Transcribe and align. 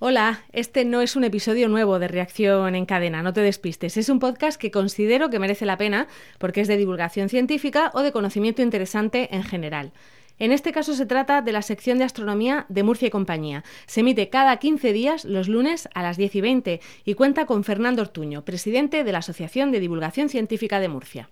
Hola, 0.00 0.44
este 0.52 0.84
no 0.84 1.02
es 1.02 1.16
un 1.16 1.24
episodio 1.24 1.68
nuevo 1.68 1.98
de 1.98 2.06
Reacción 2.06 2.76
en 2.76 2.86
Cadena, 2.86 3.20
no 3.24 3.32
te 3.32 3.40
despistes. 3.40 3.96
Es 3.96 4.08
un 4.08 4.20
podcast 4.20 4.56
que 4.56 4.70
considero 4.70 5.28
que 5.28 5.40
merece 5.40 5.66
la 5.66 5.76
pena 5.76 6.06
porque 6.38 6.60
es 6.60 6.68
de 6.68 6.76
divulgación 6.76 7.28
científica 7.28 7.90
o 7.94 8.02
de 8.02 8.12
conocimiento 8.12 8.62
interesante 8.62 9.34
en 9.34 9.42
general. 9.42 9.90
En 10.38 10.52
este 10.52 10.70
caso 10.70 10.94
se 10.94 11.04
trata 11.04 11.42
de 11.42 11.50
la 11.50 11.62
sección 11.62 11.98
de 11.98 12.04
astronomía 12.04 12.64
de 12.68 12.84
Murcia 12.84 13.08
y 13.08 13.10
compañía. 13.10 13.64
Se 13.86 14.00
emite 14.00 14.30
cada 14.30 14.56
15 14.58 14.92
días 14.92 15.24
los 15.24 15.48
lunes 15.48 15.88
a 15.94 16.04
las 16.04 16.16
10 16.16 16.36
y 16.36 16.40
20 16.42 16.80
y 17.04 17.14
cuenta 17.14 17.44
con 17.44 17.64
Fernando 17.64 18.00
Ortuño, 18.00 18.44
presidente 18.44 19.02
de 19.02 19.10
la 19.10 19.18
Asociación 19.18 19.72
de 19.72 19.80
Divulgación 19.80 20.28
Científica 20.28 20.78
de 20.78 20.88
Murcia. 20.88 21.28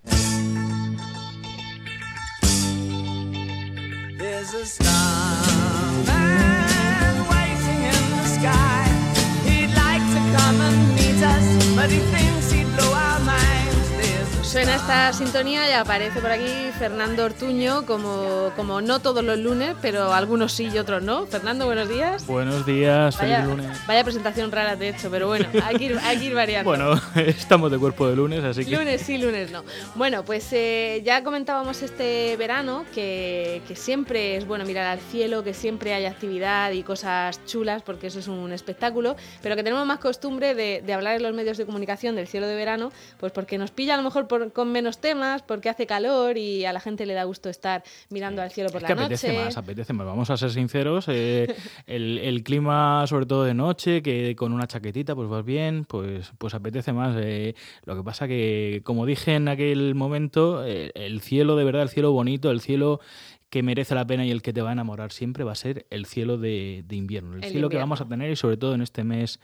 Suena 14.76 15.08
esta 15.10 15.12
sintonía 15.24 15.68
y 15.70 15.72
aparece 15.72 16.20
por 16.20 16.30
aquí 16.30 16.44
Fernando 16.78 17.24
Ortuño, 17.24 17.86
como, 17.86 18.50
como 18.56 18.82
no 18.82 19.00
todos 19.00 19.24
los 19.24 19.38
lunes, 19.38 19.74
pero 19.80 20.12
algunos 20.12 20.52
sí 20.52 20.68
y 20.72 20.76
otros 20.78 21.02
no. 21.02 21.24
Fernando, 21.26 21.64
buenos 21.64 21.88
días. 21.88 22.26
Buenos 22.26 22.66
días, 22.66 23.16
Vaya, 23.18 23.42
feliz 23.42 23.56
lunes. 23.56 23.86
vaya 23.86 24.04
presentación 24.04 24.52
rara 24.52 24.76
de 24.76 24.90
hecho, 24.90 25.10
pero 25.10 25.28
bueno, 25.28 25.46
hay 25.64 25.76
que 25.76 25.84
ir, 25.84 25.98
hay 26.04 26.18
que 26.18 26.24
ir 26.26 26.34
variando. 26.34 26.68
Bueno, 26.68 27.00
estamos 27.16 27.70
de 27.70 27.78
cuerpo 27.78 28.06
de 28.06 28.16
lunes, 28.16 28.44
así 28.44 28.64
que... 28.66 28.70
Lunes 28.76 29.00
sí, 29.00 29.16
lunes 29.16 29.50
no. 29.50 29.64
Bueno, 29.94 30.24
pues 30.24 30.46
eh, 30.52 31.00
ya 31.04 31.24
comentábamos 31.24 31.80
este 31.82 32.36
verano 32.36 32.84
que, 32.94 33.62
que 33.66 33.76
siempre 33.76 34.36
es 34.36 34.46
bueno 34.46 34.64
mirar 34.66 34.86
al 34.86 35.00
cielo, 35.00 35.42
que 35.42 35.54
siempre 35.54 35.94
hay 35.94 36.04
actividad 36.04 36.70
y 36.72 36.82
cosas 36.82 37.42
chulas, 37.46 37.82
porque 37.82 38.08
eso 38.08 38.18
es 38.18 38.28
un 38.28 38.52
espectáculo, 38.52 39.16
pero 39.42 39.56
que 39.56 39.62
tenemos 39.62 39.86
más 39.86 40.00
costumbre 40.00 40.54
de, 40.54 40.82
de 40.84 40.92
hablar 40.92 41.16
en 41.16 41.22
los 41.22 41.32
medios 41.34 41.56
de 41.56 41.64
comunicación 41.64 42.14
del 42.14 42.28
cielo 42.28 42.46
de 42.46 42.56
verano, 42.56 42.92
pues 43.18 43.32
porque 43.32 43.56
nos 43.58 43.70
pilla 43.70 43.94
a 43.94 43.96
lo 43.96 44.02
mejor 44.02 44.26
por- 44.28 44.52
con 44.66 44.72
menos 44.72 45.00
temas, 45.00 45.42
porque 45.42 45.68
hace 45.68 45.86
calor 45.86 46.36
y 46.36 46.64
a 46.64 46.72
la 46.72 46.80
gente 46.80 47.06
le 47.06 47.14
da 47.14 47.24
gusto 47.24 47.48
estar 47.48 47.84
mirando 48.10 48.42
al 48.42 48.50
cielo 48.50 48.70
por 48.70 48.78
Es 48.78 48.82
la 48.82 48.86
que 48.88 48.92
apetece 49.04 49.28
noche. 49.28 49.44
más, 49.44 49.56
apetece 49.56 49.92
más. 49.92 50.06
Vamos 50.06 50.28
a 50.30 50.36
ser 50.36 50.50
sinceros. 50.50 51.06
eh, 51.08 51.46
el, 51.86 52.18
el 52.18 52.42
clima, 52.42 53.06
sobre 53.06 53.26
todo 53.26 53.44
de 53.44 53.54
noche, 53.54 54.02
que 54.02 54.34
con 54.36 54.52
una 54.52 54.66
chaquetita 54.66 55.14
pues 55.14 55.28
vas 55.28 55.44
bien, 55.44 55.84
pues, 55.84 56.32
pues 56.38 56.54
apetece 56.54 56.92
más. 56.92 57.16
eh. 57.18 57.54
lo 57.84 57.96
que 57.96 58.02
pasa 58.02 58.26
que, 58.26 58.80
como 58.84 59.06
dije 59.06 59.34
en 59.36 59.46
aquel 59.48 59.94
momento, 59.94 60.64
eh, 60.66 60.90
el 60.94 61.20
cielo 61.20 61.54
de 61.56 61.64
verdad, 61.64 61.82
el 61.82 61.88
cielo 61.88 62.10
bonito, 62.12 62.50
el 62.50 62.60
cielo 62.60 63.00
que 63.48 63.62
merece 63.62 63.94
la 63.94 64.04
pena 64.06 64.26
y 64.26 64.32
el 64.32 64.42
que 64.42 64.52
te 64.52 64.60
va 64.62 64.70
a 64.70 64.72
enamorar 64.72 65.12
siempre 65.12 65.44
va 65.44 65.52
a 65.52 65.54
ser 65.54 65.86
el 65.90 66.06
cielo 66.06 66.36
de, 66.38 66.82
de 66.86 66.96
invierno. 66.96 67.36
El, 67.36 67.44
El 67.44 67.50
cielo 67.52 67.68
que 67.68 67.76
vamos 67.76 68.00
a 68.00 68.08
tener 68.08 68.30
y 68.30 68.36
sobre 68.36 68.56
todo 68.56 68.74
en 68.74 68.82
este 68.82 69.04
mes 69.04 69.38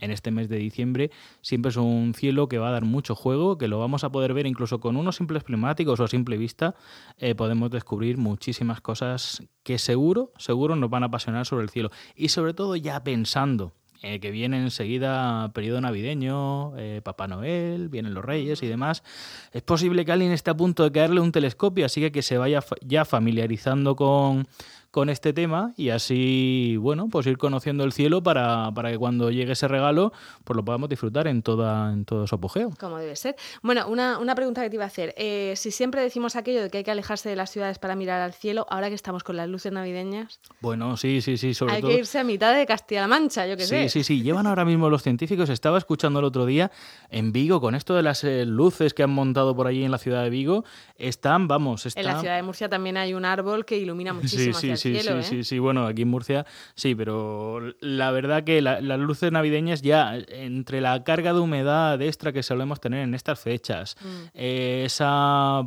en 0.00 0.10
este 0.10 0.30
mes 0.30 0.48
de 0.48 0.56
diciembre 0.56 1.10
siempre 1.40 1.70
es 1.70 1.76
un 1.76 2.14
cielo 2.14 2.48
que 2.48 2.58
va 2.58 2.68
a 2.68 2.72
dar 2.72 2.84
mucho 2.84 3.14
juego, 3.14 3.58
que 3.58 3.68
lo 3.68 3.78
vamos 3.78 4.04
a 4.04 4.10
poder 4.10 4.34
ver 4.34 4.46
incluso 4.46 4.80
con 4.80 4.96
unos 4.96 5.16
simples 5.16 5.44
prismáticos 5.44 6.00
o 6.00 6.04
a 6.04 6.08
simple 6.08 6.36
vista, 6.36 6.74
eh, 7.18 7.34
podemos 7.34 7.70
descubrir 7.70 8.18
muchísimas 8.18 8.80
cosas 8.80 9.42
que 9.62 9.78
seguro, 9.78 10.32
seguro 10.38 10.76
nos 10.76 10.90
van 10.90 11.04
a 11.04 11.06
apasionar 11.06 11.46
sobre 11.46 11.64
el 11.64 11.70
cielo. 11.70 11.90
Y 12.14 12.28
sobre 12.28 12.54
todo 12.54 12.76
ya 12.76 13.02
pensando 13.04 13.72
eh, 14.02 14.20
que 14.20 14.30
viene 14.30 14.58
enseguida 14.58 15.50
periodo 15.54 15.80
navideño, 15.80 16.76
eh, 16.76 17.00
Papá 17.02 17.26
Noel, 17.26 17.88
vienen 17.88 18.12
los 18.12 18.22
Reyes 18.22 18.62
y 18.62 18.66
demás, 18.66 19.02
es 19.50 19.62
posible 19.62 20.04
que 20.04 20.12
alguien 20.12 20.30
esté 20.30 20.50
a 20.50 20.56
punto 20.56 20.84
de 20.84 20.92
caerle 20.92 21.20
un 21.20 21.32
telescopio, 21.32 21.86
así 21.86 22.02
que 22.02 22.12
que 22.12 22.20
se 22.20 22.36
vaya 22.36 22.62
ya 22.82 23.06
familiarizando 23.06 23.96
con 23.96 24.46
con 24.94 25.10
este 25.10 25.32
tema 25.32 25.72
y 25.76 25.88
así, 25.90 26.76
bueno, 26.78 27.08
pues 27.10 27.26
ir 27.26 27.36
conociendo 27.36 27.82
el 27.82 27.92
cielo 27.92 28.22
para, 28.22 28.70
para 28.72 28.92
que 28.92 28.96
cuando 28.96 29.32
llegue 29.32 29.50
ese 29.50 29.66
regalo, 29.66 30.12
pues 30.44 30.56
lo 30.56 30.64
podamos 30.64 30.88
disfrutar 30.88 31.26
en, 31.26 31.42
toda, 31.42 31.92
en 31.92 32.04
todo 32.04 32.28
su 32.28 32.36
apogeo. 32.36 32.70
Como 32.78 32.98
debe 32.98 33.16
ser. 33.16 33.34
Bueno, 33.60 33.88
una, 33.88 34.20
una 34.20 34.36
pregunta 34.36 34.62
que 34.62 34.70
te 34.70 34.76
iba 34.76 34.84
a 34.84 34.86
hacer. 34.86 35.12
Eh, 35.16 35.54
si 35.56 35.72
siempre 35.72 36.00
decimos 36.00 36.36
aquello 36.36 36.62
de 36.62 36.70
que 36.70 36.78
hay 36.78 36.84
que 36.84 36.92
alejarse 36.92 37.28
de 37.28 37.34
las 37.34 37.50
ciudades 37.50 37.80
para 37.80 37.96
mirar 37.96 38.20
al 38.20 38.34
cielo, 38.34 38.68
ahora 38.70 38.88
que 38.88 38.94
estamos 38.94 39.24
con 39.24 39.36
las 39.36 39.48
luces 39.48 39.72
navideñas, 39.72 40.38
Bueno, 40.60 40.96
sí, 40.96 41.20
sí, 41.22 41.38
sí, 41.38 41.54
sobre 41.54 41.74
hay 41.74 41.80
todo... 41.80 41.90
que 41.90 41.98
irse 41.98 42.20
a 42.20 42.24
mitad 42.24 42.54
de 42.54 42.64
Castilla-La 42.64 43.08
Mancha, 43.08 43.48
yo 43.48 43.56
qué 43.56 43.64
Sí, 43.64 43.68
sé. 43.70 43.88
sí, 43.88 44.04
sí. 44.04 44.22
Llevan 44.22 44.46
ahora 44.46 44.64
mismo 44.64 44.88
los 44.90 45.02
científicos. 45.02 45.48
Estaba 45.50 45.76
escuchando 45.76 46.20
el 46.20 46.24
otro 46.24 46.46
día 46.46 46.70
en 47.10 47.32
Vigo 47.32 47.60
con 47.60 47.74
esto 47.74 47.96
de 47.96 48.04
las 48.04 48.22
eh, 48.22 48.46
luces 48.46 48.94
que 48.94 49.02
han 49.02 49.10
montado 49.10 49.56
por 49.56 49.66
allí 49.66 49.82
en 49.82 49.90
la 49.90 49.98
ciudad 49.98 50.22
de 50.22 50.30
Vigo. 50.30 50.64
Están, 50.98 51.48
vamos, 51.48 51.84
están. 51.84 52.04
En 52.04 52.12
la 52.12 52.20
ciudad 52.20 52.36
de 52.36 52.42
Murcia 52.44 52.68
también 52.68 52.96
hay 52.96 53.12
un 53.12 53.24
árbol 53.24 53.64
que 53.64 53.76
ilumina 53.76 54.12
muchísimo 54.12 54.54
Sí, 54.54 54.68
sí, 54.68 54.83
sí, 54.92 55.00
cielo. 55.00 55.22
sí, 55.22 55.36
¿eh? 55.36 55.38
sí, 55.38 55.44
sí. 55.44 55.58
Bueno, 55.58 55.86
aquí 55.86 56.02
en 56.02 56.08
Murcia 56.08 56.46
sí, 56.74 56.94
pero 56.94 57.60
la 57.80 58.10
verdad 58.10 58.44
que 58.44 58.60
la- 58.62 58.80
las 58.80 58.98
luces 59.00 59.30
navideñas 59.32 59.82
ya 59.82 60.16
entre 60.28 60.80
la 60.80 61.02
carga 61.04 61.32
de 61.32 61.40
humedad 61.40 62.00
extra 62.02 62.32
que 62.32 62.42
solemos 62.42 62.80
tener 62.80 63.00
en 63.00 63.14
estas 63.14 63.40
fechas, 63.40 63.96
Mm. 64.00 64.06
eh, 64.34 64.82
ese 64.86 65.04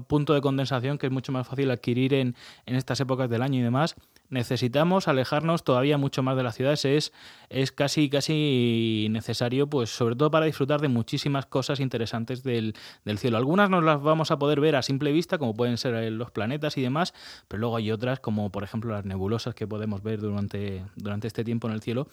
punto 0.07 0.33
de 0.33 0.41
condensación 0.41 0.97
que 0.97 1.07
es 1.07 1.11
mucho 1.11 1.31
más 1.31 1.47
fácil 1.47 1.69
adquirir 1.71 2.13
en, 2.13 2.35
en 2.65 2.75
estas 2.75 2.99
épocas 2.99 3.29
del 3.29 3.41
año 3.41 3.59
y 3.59 3.63
demás, 3.63 3.95
necesitamos 4.29 5.07
alejarnos 5.07 5.63
todavía 5.63 5.97
mucho 5.97 6.23
más 6.23 6.35
de 6.37 6.43
las 6.43 6.55
ciudades. 6.55 6.85
Es, 6.85 7.13
es 7.49 7.71
casi, 7.71 8.09
casi 8.09 9.07
necesario, 9.09 9.67
pues 9.67 9.89
sobre 9.89 10.15
todo 10.15 10.31
para 10.31 10.45
disfrutar 10.45 10.81
de 10.81 10.87
muchísimas 10.87 11.45
cosas 11.45 11.79
interesantes 11.79 12.43
del, 12.43 12.75
del 13.05 13.17
cielo. 13.17 13.37
Algunas 13.37 13.69
nos 13.69 13.83
las 13.83 14.01
vamos 14.01 14.31
a 14.31 14.39
poder 14.39 14.59
ver 14.59 14.75
a 14.75 14.81
simple 14.81 15.11
vista, 15.11 15.37
como 15.37 15.53
pueden 15.53 15.77
ser 15.77 15.95
eh, 15.95 16.11
los 16.11 16.31
planetas 16.31 16.77
y 16.77 16.81
demás, 16.81 17.13
pero 17.47 17.61
luego 17.61 17.77
hay 17.77 17.91
otras, 17.91 18.19
como 18.19 18.51
por 18.51 18.63
ejemplo 18.63 18.91
las 18.91 19.05
nebulosas 19.05 19.55
que 19.55 19.67
podemos 19.67 20.03
ver 20.03 20.19
durante, 20.19 20.83
durante 20.95 21.27
este 21.27 21.43
tiempo 21.43 21.67
en 21.67 21.73
el 21.73 21.81
cielo. 21.81 22.07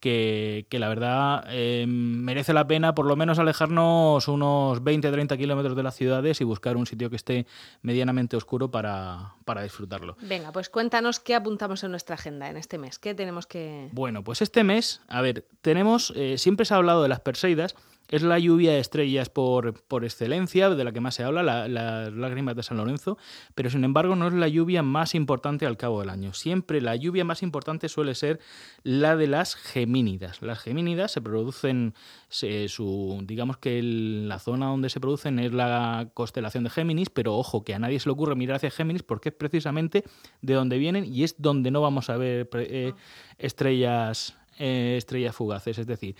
Que, 0.00 0.66
que 0.70 0.78
la 0.78 0.88
verdad 0.88 1.44
eh, 1.48 1.84
merece 1.86 2.54
la 2.54 2.66
pena 2.66 2.94
por 2.94 3.04
lo 3.04 3.16
menos 3.16 3.38
alejarnos 3.38 4.28
unos 4.28 4.82
20-30 4.82 5.36
kilómetros 5.36 5.76
de 5.76 5.82
las 5.82 5.94
ciudades 5.94 6.40
y 6.40 6.44
buscar 6.44 6.78
un 6.78 6.86
sitio 6.86 7.10
que 7.10 7.16
esté 7.16 7.46
medianamente 7.82 8.36
oscuro 8.36 8.70
para, 8.70 9.34
para 9.44 9.62
disfrutarlo. 9.62 10.16
Venga, 10.22 10.52
pues 10.52 10.70
cuéntanos 10.70 11.20
qué 11.20 11.34
apuntamos 11.34 11.84
en 11.84 11.90
nuestra 11.90 12.14
agenda 12.14 12.48
en 12.48 12.56
este 12.56 12.78
mes. 12.78 12.98
¿Qué 12.98 13.14
tenemos 13.14 13.46
que...? 13.46 13.90
Bueno, 13.92 14.24
pues 14.24 14.40
este 14.40 14.64
mes, 14.64 15.02
a 15.08 15.20
ver, 15.20 15.44
tenemos, 15.60 16.12
eh, 16.16 16.38
siempre 16.38 16.64
se 16.64 16.72
ha 16.72 16.78
hablado 16.78 17.02
de 17.02 17.08
las 17.08 17.20
Perseidas, 17.20 17.76
es 18.10 18.22
la 18.22 18.38
lluvia 18.38 18.72
de 18.72 18.80
estrellas 18.80 19.28
por, 19.28 19.82
por 19.84 20.04
excelencia, 20.04 20.68
de 20.70 20.84
la 20.84 20.92
que 20.92 21.00
más 21.00 21.14
se 21.14 21.22
habla, 21.22 21.42
la- 21.42 21.68
las 21.68 22.12
lágrimas 22.12 22.56
de 22.56 22.62
San 22.64 22.76
Lorenzo, 22.76 23.16
pero 23.54 23.70
sin 23.70 23.84
embargo 23.84 24.16
no 24.16 24.26
es 24.26 24.34
la 24.34 24.48
lluvia 24.48 24.82
más 24.82 25.14
importante 25.14 25.64
al 25.64 25.76
cabo 25.76 26.00
del 26.00 26.10
año. 26.10 26.32
Siempre 26.34 26.80
la 26.80 26.96
lluvia 26.96 27.24
más 27.24 27.42
importante 27.42 27.88
suele 27.88 28.14
ser 28.14 28.40
la 28.82 29.16
de 29.16 29.28
las 29.28 29.54
gemínidas. 29.54 30.42
Las 30.42 30.58
gemínidas 30.58 31.12
se 31.12 31.20
producen, 31.20 31.94
se- 32.28 32.68
su, 32.68 33.20
digamos 33.24 33.58
que 33.58 33.78
el- 33.78 34.28
la 34.28 34.38
zona 34.40 34.66
donde 34.66 34.90
se 34.90 34.98
producen 35.00 35.38
es 35.38 35.52
la 35.52 36.08
constelación 36.14 36.64
de 36.64 36.70
Géminis, 36.70 37.10
pero 37.10 37.36
ojo, 37.36 37.62
que 37.64 37.74
a 37.74 37.78
nadie 37.78 38.00
se 38.00 38.08
le 38.08 38.12
ocurre 38.12 38.34
mirar 38.34 38.56
hacia 38.56 38.70
Géminis 38.70 39.02
porque 39.04 39.28
es 39.28 39.34
precisamente 39.36 40.02
de 40.42 40.54
donde 40.54 40.78
vienen 40.78 41.04
y 41.04 41.22
es 41.22 41.36
donde 41.38 41.70
no 41.70 41.80
vamos 41.80 42.10
a 42.10 42.16
ver 42.16 42.48
eh, 42.54 42.92
estrellas, 43.38 44.36
eh, 44.58 44.94
estrellas 44.96 45.34
fugaces. 45.34 45.78
Es 45.78 45.86
decir, 45.86 46.16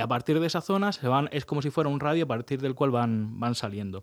a 0.00 0.06
partir 0.08 0.40
de 0.40 0.46
esa 0.46 0.60
zona 0.60 0.92
se 0.92 1.06
van, 1.08 1.28
es 1.32 1.44
como 1.44 1.62
si 1.62 1.70
fuera 1.70 1.90
un 1.90 2.00
radio 2.00 2.24
a 2.24 2.28
partir 2.28 2.60
del 2.60 2.74
cual 2.74 2.90
van, 2.90 3.38
van 3.38 3.54
saliendo. 3.54 4.02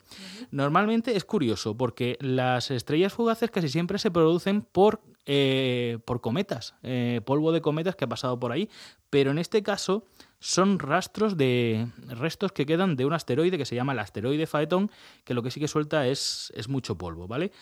Normalmente 0.51 1.15
es 1.15 1.25
curioso 1.25 1.75
porque 1.75 2.17
las 2.21 2.71
estrellas 2.71 3.13
fugaces 3.13 3.51
casi 3.51 3.69
siempre 3.69 3.99
se 3.99 4.11
producen 4.11 4.61
por, 4.61 5.01
eh, 5.33 5.99
por 6.03 6.19
cometas, 6.19 6.75
eh, 6.83 7.21
polvo 7.23 7.53
de 7.53 7.61
cometas 7.61 7.95
que 7.95 8.03
ha 8.03 8.09
pasado 8.09 8.37
por 8.37 8.51
ahí, 8.51 8.69
pero 9.09 9.31
en 9.31 9.37
este 9.37 9.63
caso 9.63 10.03
son 10.39 10.77
rastros 10.79 11.37
de 11.37 11.87
restos 12.07 12.51
que 12.51 12.65
quedan 12.65 12.97
de 12.97 13.05
un 13.05 13.13
asteroide 13.13 13.57
que 13.57 13.65
se 13.65 13.75
llama 13.75 13.93
el 13.93 13.99
asteroide 13.99 14.45
Phaeton, 14.45 14.91
que 15.23 15.33
lo 15.33 15.41
que 15.41 15.51
sí 15.51 15.61
que 15.61 15.69
suelta 15.69 16.05
es, 16.07 16.51
es 16.55 16.67
mucho 16.67 16.97
polvo, 16.97 17.27
¿vale? 17.27 17.53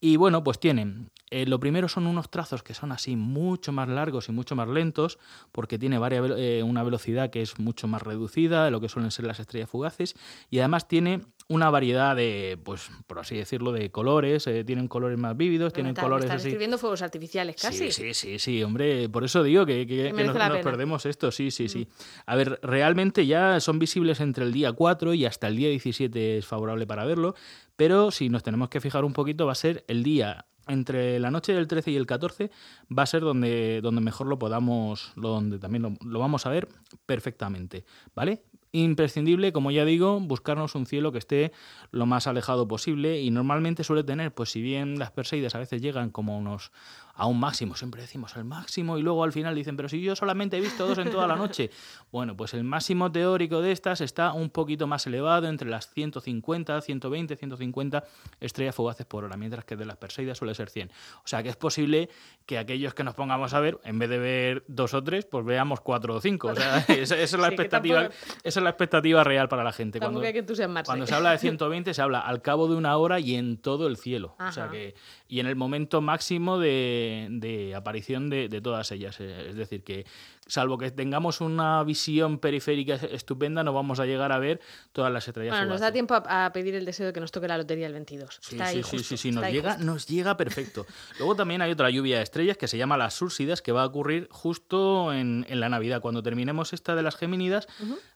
Y 0.00 0.16
bueno, 0.16 0.44
pues 0.44 0.60
tienen, 0.60 1.10
eh, 1.30 1.46
lo 1.46 1.58
primero 1.58 1.88
son 1.88 2.06
unos 2.06 2.30
trazos 2.30 2.62
que 2.62 2.74
son 2.74 2.92
así 2.92 3.16
mucho 3.16 3.72
más 3.72 3.88
largos 3.88 4.28
y 4.28 4.32
mucho 4.32 4.54
más 4.54 4.68
lentos, 4.68 5.18
porque 5.50 5.78
tiene 5.78 5.98
eh, 5.98 6.62
una 6.62 6.82
velocidad 6.84 7.30
que 7.30 7.42
es 7.42 7.58
mucho 7.58 7.88
más 7.88 8.02
reducida 8.02 8.66
de 8.66 8.70
lo 8.70 8.80
que 8.80 8.88
suelen 8.88 9.10
ser 9.10 9.24
las 9.24 9.40
estrellas 9.40 9.70
fugaces, 9.70 10.14
y 10.50 10.58
además 10.58 10.86
tiene 10.86 11.22
una 11.48 11.70
variedad 11.70 12.14
de, 12.16 12.58
pues, 12.62 12.90
por 13.06 13.20
así 13.20 13.36
decirlo, 13.36 13.72
de 13.72 13.90
colores, 13.90 14.46
eh, 14.46 14.64
tienen 14.64 14.88
colores 14.88 15.16
más 15.16 15.36
vívidos, 15.36 15.72
tienen 15.72 15.94
Me 15.94 16.02
colores 16.02 16.24
estás 16.24 16.42
así. 16.42 16.48
escribiendo 16.48 16.76
fuegos 16.76 17.02
artificiales 17.16 17.56
casi. 17.60 17.90
Sí, 17.90 17.92
sí, 17.92 18.14
sí, 18.14 18.38
sí, 18.38 18.62
hombre, 18.62 19.08
por 19.08 19.24
eso 19.24 19.42
digo 19.42 19.66
que, 19.66 19.86
que- 19.86 20.12
nos, 20.12 20.36
perdemos 20.62 21.06
esto, 21.06 21.30
sí, 21.30 21.50
sí, 21.50 21.68
sí. 21.68 21.88
A 22.26 22.36
ver, 22.36 22.58
realmente 22.62 23.26
ya 23.26 23.60
son 23.60 23.78
visibles 23.78 24.20
entre 24.20 24.44
el 24.44 24.52
día 24.52 24.72
4 24.72 25.14
y 25.14 25.24
hasta 25.24 25.48
el 25.48 25.56
día 25.56 25.68
17 25.70 26.38
es 26.38 26.46
favorable 26.46 26.86
para 26.86 27.04
verlo, 27.04 27.34
pero 27.76 28.10
si 28.10 28.28
nos 28.28 28.42
tenemos 28.42 28.68
que 28.68 28.80
fijar 28.80 29.04
un 29.04 29.12
poquito 29.12 29.46
va 29.46 29.52
a 29.52 29.56
ser 29.56 29.84
el 29.88 30.02
día 30.02 30.46
entre 30.68 31.20
la 31.20 31.30
noche 31.30 31.52
del 31.52 31.68
13 31.68 31.92
y 31.92 31.96
el 31.96 32.06
14 32.06 32.50
va 32.96 33.04
a 33.04 33.06
ser 33.06 33.22
donde, 33.22 33.80
donde 33.80 34.00
mejor 34.00 34.26
lo 34.26 34.38
podamos, 34.38 35.12
donde 35.14 35.58
también 35.58 35.82
lo, 35.82 35.92
lo 36.04 36.18
vamos 36.18 36.44
a 36.44 36.50
ver 36.50 36.68
perfectamente, 37.06 37.84
¿vale? 38.14 38.42
Imprescindible, 38.76 39.54
como 39.54 39.70
ya 39.70 39.86
digo, 39.86 40.20
buscarnos 40.20 40.74
un 40.74 40.84
cielo 40.84 41.10
que 41.10 41.16
esté 41.16 41.50
lo 41.92 42.04
más 42.04 42.26
alejado 42.26 42.68
posible 42.68 43.22
y 43.22 43.30
normalmente 43.30 43.84
suele 43.84 44.04
tener, 44.04 44.34
pues 44.34 44.50
si 44.50 44.60
bien 44.60 44.98
las 44.98 45.12
Perseidas 45.12 45.54
a 45.54 45.58
veces 45.58 45.80
llegan 45.80 46.10
como 46.10 46.36
unos, 46.36 46.72
a 47.14 47.26
un 47.26 47.40
máximo. 47.40 47.74
Siempre 47.74 48.02
decimos 48.02 48.36
el 48.36 48.44
máximo 48.44 48.98
y 48.98 49.02
luego 49.02 49.24
al 49.24 49.32
final 49.32 49.54
dicen, 49.54 49.76
pero 49.76 49.88
si 49.88 50.02
yo 50.02 50.14
solamente 50.14 50.58
he 50.58 50.60
visto 50.60 50.86
dos 50.86 50.98
en 50.98 51.10
toda 51.10 51.26
la 51.26 51.36
noche. 51.36 51.70
Bueno, 52.12 52.36
pues 52.36 52.54
el 52.54 52.64
máximo 52.64 53.10
teórico 53.10 53.60
de 53.60 53.72
estas 53.72 54.00
está 54.00 54.32
un 54.32 54.48
poquito 54.48 54.86
más 54.86 55.06
elevado, 55.06 55.48
entre 55.48 55.68
las 55.68 55.90
150, 55.90 56.80
120, 56.80 57.36
150 57.36 58.04
estrellas 58.40 58.74
fugaces 58.74 59.04
por 59.04 59.24
hora, 59.24 59.36
mientras 59.36 59.64
que 59.64 59.76
de 59.76 59.84
las 59.84 59.96
Perseidas 59.96 60.38
suele 60.38 60.54
ser 60.54 60.70
100. 60.70 60.88
O 60.88 61.26
sea 61.26 61.42
que 61.42 61.50
es 61.50 61.56
posible 61.56 62.08
que 62.46 62.58
aquellos 62.58 62.94
que 62.94 63.04
nos 63.04 63.14
pongamos 63.14 63.54
a 63.54 63.60
ver, 63.60 63.78
en 63.84 63.98
vez 63.98 64.08
de 64.08 64.18
ver 64.18 64.64
dos 64.68 64.94
o 64.94 65.02
tres, 65.02 65.26
pues 65.26 65.44
veamos 65.44 65.80
cuatro 65.80 66.14
o 66.14 66.20
cinco. 66.20 66.48
O 66.48 66.54
sea, 66.54 66.78
esa, 66.88 67.18
es 67.18 67.32
la 67.32 67.48
expectativa, 67.48 68.08
esa 68.42 68.60
es 68.60 68.64
la 68.66 68.70
expectativa 68.70 69.24
real 69.24 69.48
para 69.48 69.64
la 69.64 69.72
gente. 69.72 69.98
Cuando, 69.98 70.20
hay 70.20 70.32
que 70.32 70.44
cuando 70.84 71.06
se 71.06 71.14
habla 71.14 71.30
de 71.30 71.38
120 71.38 71.94
se 71.94 72.02
habla 72.02 72.20
al 72.20 72.42
cabo 72.42 72.68
de 72.68 72.74
una 72.74 72.96
hora 72.96 73.20
y 73.20 73.34
en 73.34 73.56
todo 73.56 73.86
el 73.86 73.96
cielo. 73.96 74.36
O 74.38 74.52
sea 74.52 74.68
que, 74.68 74.94
y 75.28 75.40
en 75.40 75.46
el 75.46 75.56
momento 75.56 76.00
máximo 76.00 76.58
de, 76.58 77.72
aparición 77.76 78.28
de, 78.28 78.48
de, 78.48 78.60
todas 78.60 78.90
ellas. 78.92 79.16
Eh, 79.20 79.46
es 79.50 79.56
decir, 79.56 79.82
que 79.82 80.04
salvo 80.46 80.78
que 80.78 80.90
tengamos 80.90 81.40
una 81.40 81.82
visión 81.82 82.38
periférica 82.38 82.94
estupenda, 82.94 83.64
no 83.64 83.72
vamos 83.72 84.00
a 84.00 84.06
llegar 84.06 84.32
a 84.32 84.38
ver 84.38 84.60
todas 84.92 85.12
las 85.12 85.26
estrellas. 85.26 85.54
Bueno, 85.54 85.66
nos 85.70 85.80
da 85.80 85.92
tiempo 85.92 86.14
a, 86.14 86.50
pedir 86.52 86.74
el 86.74 86.84
deseo 86.84 87.06
de 87.06 87.12
que 87.12 87.20
nos 87.20 87.32
toque 87.32 87.48
la 87.48 87.58
lotería 87.58 87.86
el 87.86 87.92
22. 87.92 88.38
Sí, 88.40 88.58
sí, 88.84 88.98
sí, 89.00 89.16
sí, 89.16 89.32
nos 89.32 89.50
llega, 89.50 89.76
nos 89.78 90.06
llega 90.06 90.36
perfecto. 90.36 90.86
Luego 91.18 91.34
también 91.34 91.62
hay 91.62 91.72
otra 91.72 91.90
lluvia 91.90 92.18
de 92.18 92.22
estrellas 92.22 92.56
que 92.56 92.68
se 92.68 92.78
llama 92.78 92.96
las 92.96 93.14
Súrsidas, 93.14 93.62
que 93.62 93.72
va 93.72 93.82
a 93.82 93.86
ocurrir 93.86 94.28
justo 94.30 95.12
en, 95.12 95.44
la 95.48 95.68
Navidad. 95.68 96.00
Cuando 96.00 96.22
terminemos 96.22 96.72
esta 96.72 96.94
de 96.94 97.02
las 97.02 97.16
Geminidas, 97.16 97.66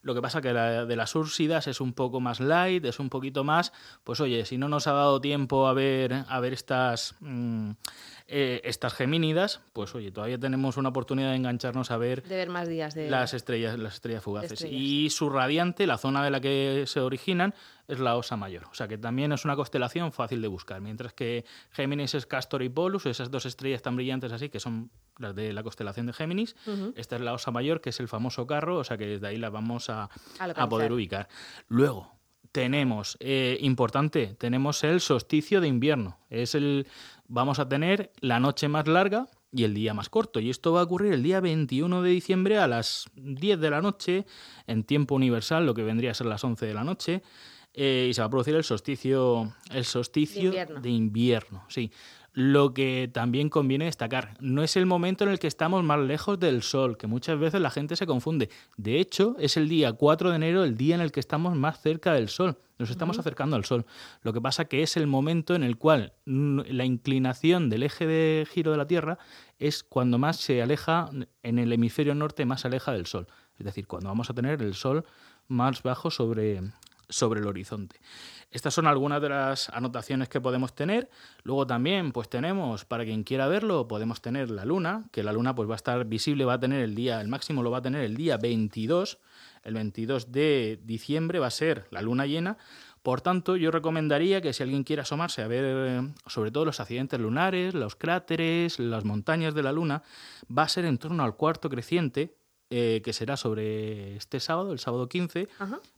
lo 0.02 0.14
que 0.14 0.22
pasa 0.22 0.39
que 0.40 0.52
la 0.52 0.86
de 0.86 0.96
las 0.96 1.10
Súrsidas 1.10 1.66
es 1.66 1.80
un 1.80 1.92
poco 1.92 2.20
más 2.20 2.40
light, 2.40 2.84
es 2.84 2.98
un 2.98 3.08
poquito 3.08 3.44
más, 3.44 3.72
pues 4.04 4.20
oye, 4.20 4.44
si 4.44 4.58
no 4.58 4.68
nos 4.68 4.86
ha 4.86 4.92
dado 4.92 5.20
tiempo 5.20 5.66
a 5.66 5.72
ver, 5.72 6.24
a 6.28 6.40
ver 6.40 6.52
estas... 6.52 7.14
Mm, 7.20 7.72
eh, 8.32 8.60
estas 8.62 8.94
gemínidas, 8.94 9.60
pues 9.72 9.92
oye, 9.96 10.12
todavía 10.12 10.38
tenemos 10.38 10.76
una 10.76 10.90
oportunidad 10.90 11.30
de 11.30 11.36
engancharnos 11.36 11.90
a 11.90 11.96
ver, 11.96 12.22
de 12.22 12.36
ver 12.36 12.48
más 12.48 12.68
días 12.68 12.94
de 12.94 13.10
las 13.10 13.34
estrellas, 13.34 13.76
las 13.76 13.94
estrellas 13.94 14.22
fugaces. 14.22 14.64
Y 14.70 15.10
su 15.10 15.30
radiante, 15.30 15.84
la 15.84 15.98
zona 15.98 16.22
de 16.22 16.30
la 16.30 16.40
que 16.40 16.84
se 16.86 17.00
originan, 17.00 17.54
es 17.88 17.98
la 17.98 18.16
Osa 18.16 18.36
Mayor. 18.36 18.66
O 18.70 18.74
sea 18.74 18.86
que 18.86 18.98
también 18.98 19.32
es 19.32 19.44
una 19.44 19.56
constelación 19.56 20.12
fácil 20.12 20.40
de 20.42 20.46
buscar. 20.46 20.80
Mientras 20.80 21.12
que 21.12 21.44
Géminis 21.72 22.14
es 22.14 22.24
Castor 22.26 22.62
y 22.62 22.68
Polus, 22.68 23.06
esas 23.06 23.32
dos 23.32 23.46
estrellas 23.46 23.82
tan 23.82 23.96
brillantes 23.96 24.30
así, 24.30 24.48
que 24.48 24.60
son 24.60 24.92
las 25.18 25.34
de 25.34 25.52
la 25.52 25.64
constelación 25.64 26.06
de 26.06 26.12
Géminis. 26.12 26.54
Esta 26.94 27.16
es 27.16 27.22
la 27.22 27.32
Osa 27.32 27.50
Mayor, 27.50 27.80
que 27.80 27.90
es 27.90 27.98
el 27.98 28.06
famoso 28.06 28.46
carro, 28.46 28.76
o 28.76 28.84
sea 28.84 28.96
que 28.96 29.06
desde 29.06 29.26
ahí 29.26 29.38
la 29.38 29.50
vamos 29.50 29.90
a, 29.90 30.08
a 30.38 30.68
poder 30.68 30.92
ubicar. 30.92 31.28
Luego, 31.66 32.12
tenemos, 32.52 33.16
eh, 33.20 33.58
importante, 33.60 34.34
tenemos 34.38 34.82
el 34.84 35.00
solsticio 35.00 35.60
de 35.60 35.68
invierno. 35.68 36.18
Es 36.30 36.54
el, 36.54 36.86
vamos 37.30 37.60
a 37.60 37.68
tener 37.68 38.12
la 38.20 38.40
noche 38.40 38.68
más 38.68 38.86
larga 38.86 39.28
y 39.52 39.64
el 39.64 39.72
día 39.72 39.94
más 39.94 40.08
corto. 40.08 40.40
Y 40.40 40.50
esto 40.50 40.72
va 40.72 40.80
a 40.80 40.84
ocurrir 40.84 41.12
el 41.12 41.22
día 41.22 41.40
21 41.40 42.02
de 42.02 42.10
diciembre 42.10 42.58
a 42.58 42.66
las 42.66 43.06
10 43.14 43.60
de 43.60 43.70
la 43.70 43.80
noche, 43.80 44.26
en 44.66 44.84
tiempo 44.84 45.14
universal, 45.14 45.64
lo 45.64 45.72
que 45.72 45.82
vendría 45.82 46.10
a 46.10 46.14
ser 46.14 46.26
las 46.26 46.44
11 46.44 46.66
de 46.66 46.74
la 46.74 46.84
noche. 46.84 47.22
Eh, 47.72 48.08
y 48.10 48.14
se 48.14 48.20
va 48.20 48.26
a 48.26 48.30
producir 48.30 48.56
el 48.56 48.64
solsticio, 48.64 49.54
el 49.72 49.84
solsticio 49.84 50.50
de 50.50 50.90
invierno. 50.90 51.64
Sí. 51.68 51.92
Lo 52.32 52.74
que 52.74 53.10
también 53.12 53.48
conviene 53.48 53.86
destacar, 53.86 54.36
no 54.40 54.62
es 54.62 54.76
el 54.76 54.86
momento 54.86 55.24
en 55.24 55.30
el 55.30 55.38
que 55.38 55.48
estamos 55.48 55.82
más 55.82 55.98
lejos 55.98 56.38
del 56.38 56.62
Sol, 56.62 56.96
que 56.96 57.08
muchas 57.08 57.38
veces 57.38 57.60
la 57.60 57.70
gente 57.70 57.96
se 57.96 58.06
confunde. 58.06 58.50
De 58.76 59.00
hecho, 59.00 59.34
es 59.38 59.56
el 59.56 59.68
día 59.68 59.92
4 59.92 60.30
de 60.30 60.36
enero 60.36 60.62
el 60.62 60.76
día 60.76 60.94
en 60.94 61.00
el 61.00 61.10
que 61.10 61.20
estamos 61.20 61.56
más 61.56 61.80
cerca 61.80 62.12
del 62.12 62.28
Sol. 62.28 62.56
Nos 62.78 62.90
estamos 62.90 63.18
acercando 63.18 63.56
al 63.56 63.64
Sol. 63.64 63.84
Lo 64.22 64.32
que 64.32 64.40
pasa 64.40 64.64
que 64.64 64.82
es 64.82 64.96
el 64.96 65.06
momento 65.06 65.54
en 65.54 65.64
el 65.64 65.76
cual 65.76 66.14
la 66.24 66.84
inclinación 66.84 67.68
del 67.68 67.82
eje 67.82 68.06
de 68.06 68.46
giro 68.50 68.70
de 68.70 68.78
la 68.78 68.86
Tierra 68.86 69.18
es 69.58 69.82
cuando 69.82 70.16
más 70.16 70.36
se 70.36 70.62
aleja, 70.62 71.10
en 71.42 71.58
el 71.58 71.72
hemisferio 71.72 72.14
norte 72.14 72.46
más 72.46 72.62
se 72.62 72.68
aleja 72.68 72.92
del 72.92 73.06
Sol. 73.06 73.26
Es 73.58 73.66
decir, 73.66 73.86
cuando 73.86 74.08
vamos 74.08 74.30
a 74.30 74.34
tener 74.34 74.62
el 74.62 74.74
Sol 74.74 75.04
más 75.46 75.82
bajo 75.82 76.10
sobre, 76.10 76.62
sobre 77.08 77.40
el 77.40 77.46
horizonte. 77.48 78.00
Estas 78.50 78.74
son 78.74 78.88
algunas 78.88 79.22
de 79.22 79.28
las 79.28 79.68
anotaciones 79.70 80.28
que 80.28 80.40
podemos 80.40 80.74
tener. 80.74 81.08
Luego 81.44 81.66
también, 81.66 82.10
pues 82.10 82.28
tenemos, 82.28 82.84
para 82.84 83.04
quien 83.04 83.22
quiera 83.22 83.46
verlo, 83.46 83.86
podemos 83.86 84.20
tener 84.20 84.50
la 84.50 84.64
luna, 84.64 85.04
que 85.12 85.22
la 85.22 85.32
luna 85.32 85.54
pues 85.54 85.68
va 85.68 85.74
a 85.74 85.76
estar 85.76 86.04
visible, 86.04 86.44
va 86.44 86.54
a 86.54 86.60
tener 86.60 86.82
el 86.82 86.96
día, 86.96 87.20
el 87.20 87.28
máximo 87.28 87.62
lo 87.62 87.70
va 87.70 87.78
a 87.78 87.82
tener 87.82 88.02
el 88.02 88.16
día 88.16 88.38
22. 88.38 89.18
El 89.62 89.74
22 89.74 90.32
de 90.32 90.80
diciembre 90.82 91.38
va 91.38 91.46
a 91.46 91.50
ser 91.50 91.86
la 91.90 92.02
luna 92.02 92.26
llena. 92.26 92.56
Por 93.02 93.20
tanto, 93.20 93.56
yo 93.56 93.70
recomendaría 93.70 94.40
que 94.40 94.52
si 94.52 94.62
alguien 94.62 94.84
quiere 94.84 95.02
asomarse 95.02 95.42
a 95.42 95.48
ver 95.48 95.64
eh, 95.66 96.12
sobre 96.26 96.50
todo 96.50 96.64
los 96.64 96.80
accidentes 96.80 97.20
lunares, 97.20 97.72
los 97.72 97.96
cráteres, 97.96 98.78
las 98.78 99.04
montañas 99.04 99.54
de 99.54 99.62
la 99.62 99.72
luna, 99.72 100.02
va 100.56 100.64
a 100.64 100.68
ser 100.68 100.84
en 100.84 100.98
torno 100.98 101.22
al 101.22 101.36
cuarto 101.36 101.70
creciente, 101.70 102.34
eh, 102.70 103.02
que 103.04 103.12
será 103.12 103.36
sobre 103.36 104.16
este 104.16 104.38
sábado, 104.38 104.72
el 104.72 104.78
sábado 104.78 105.08
15, 105.08 105.48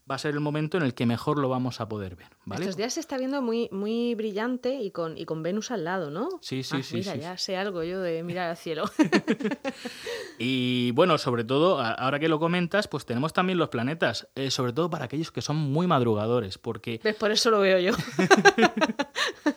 va 0.09 0.15
a 0.15 0.17
ser 0.17 0.33
el 0.33 0.39
momento 0.39 0.75
en 0.77 0.83
el 0.83 0.95
que 0.95 1.05
mejor 1.05 1.37
lo 1.37 1.47
vamos 1.47 1.79
a 1.79 1.87
poder 1.87 2.15
ver. 2.15 2.29
¿vale? 2.45 2.63
Estos 2.63 2.77
días 2.77 2.95
se 2.95 2.99
está 2.99 3.17
viendo 3.17 3.43
muy, 3.43 3.69
muy 3.71 4.15
brillante 4.15 4.73
y 4.81 4.89
con, 4.89 5.15
y 5.15 5.25
con 5.25 5.43
Venus 5.43 5.69
al 5.69 5.83
lado, 5.83 6.09
¿no? 6.09 6.29
Sí, 6.41 6.63
sí, 6.63 6.77
ah, 6.79 6.83
sí. 6.83 6.95
Mira, 6.95 7.15
ya 7.15 7.37
sé 7.37 7.57
algo 7.57 7.83
yo 7.83 8.01
de 8.01 8.23
mirar 8.23 8.49
al 8.49 8.57
cielo. 8.57 8.85
y 10.39 10.89
bueno, 10.91 11.19
sobre 11.19 11.43
todo, 11.43 11.79
ahora 11.79 12.19
que 12.19 12.27
lo 12.27 12.39
comentas, 12.39 12.87
pues 12.87 13.05
tenemos 13.05 13.33
también 13.33 13.59
los 13.59 13.69
planetas, 13.69 14.27
eh, 14.33 14.49
sobre 14.49 14.73
todo 14.73 14.89
para 14.89 15.05
aquellos 15.05 15.31
que 15.31 15.41
son 15.41 15.57
muy 15.57 15.85
madrugadores, 15.85 16.57
porque... 16.57 16.99
¿Ves? 17.03 17.15
Por 17.15 17.31
eso 17.31 17.51
lo 17.51 17.59
veo 17.59 17.77
yo. 17.77 17.93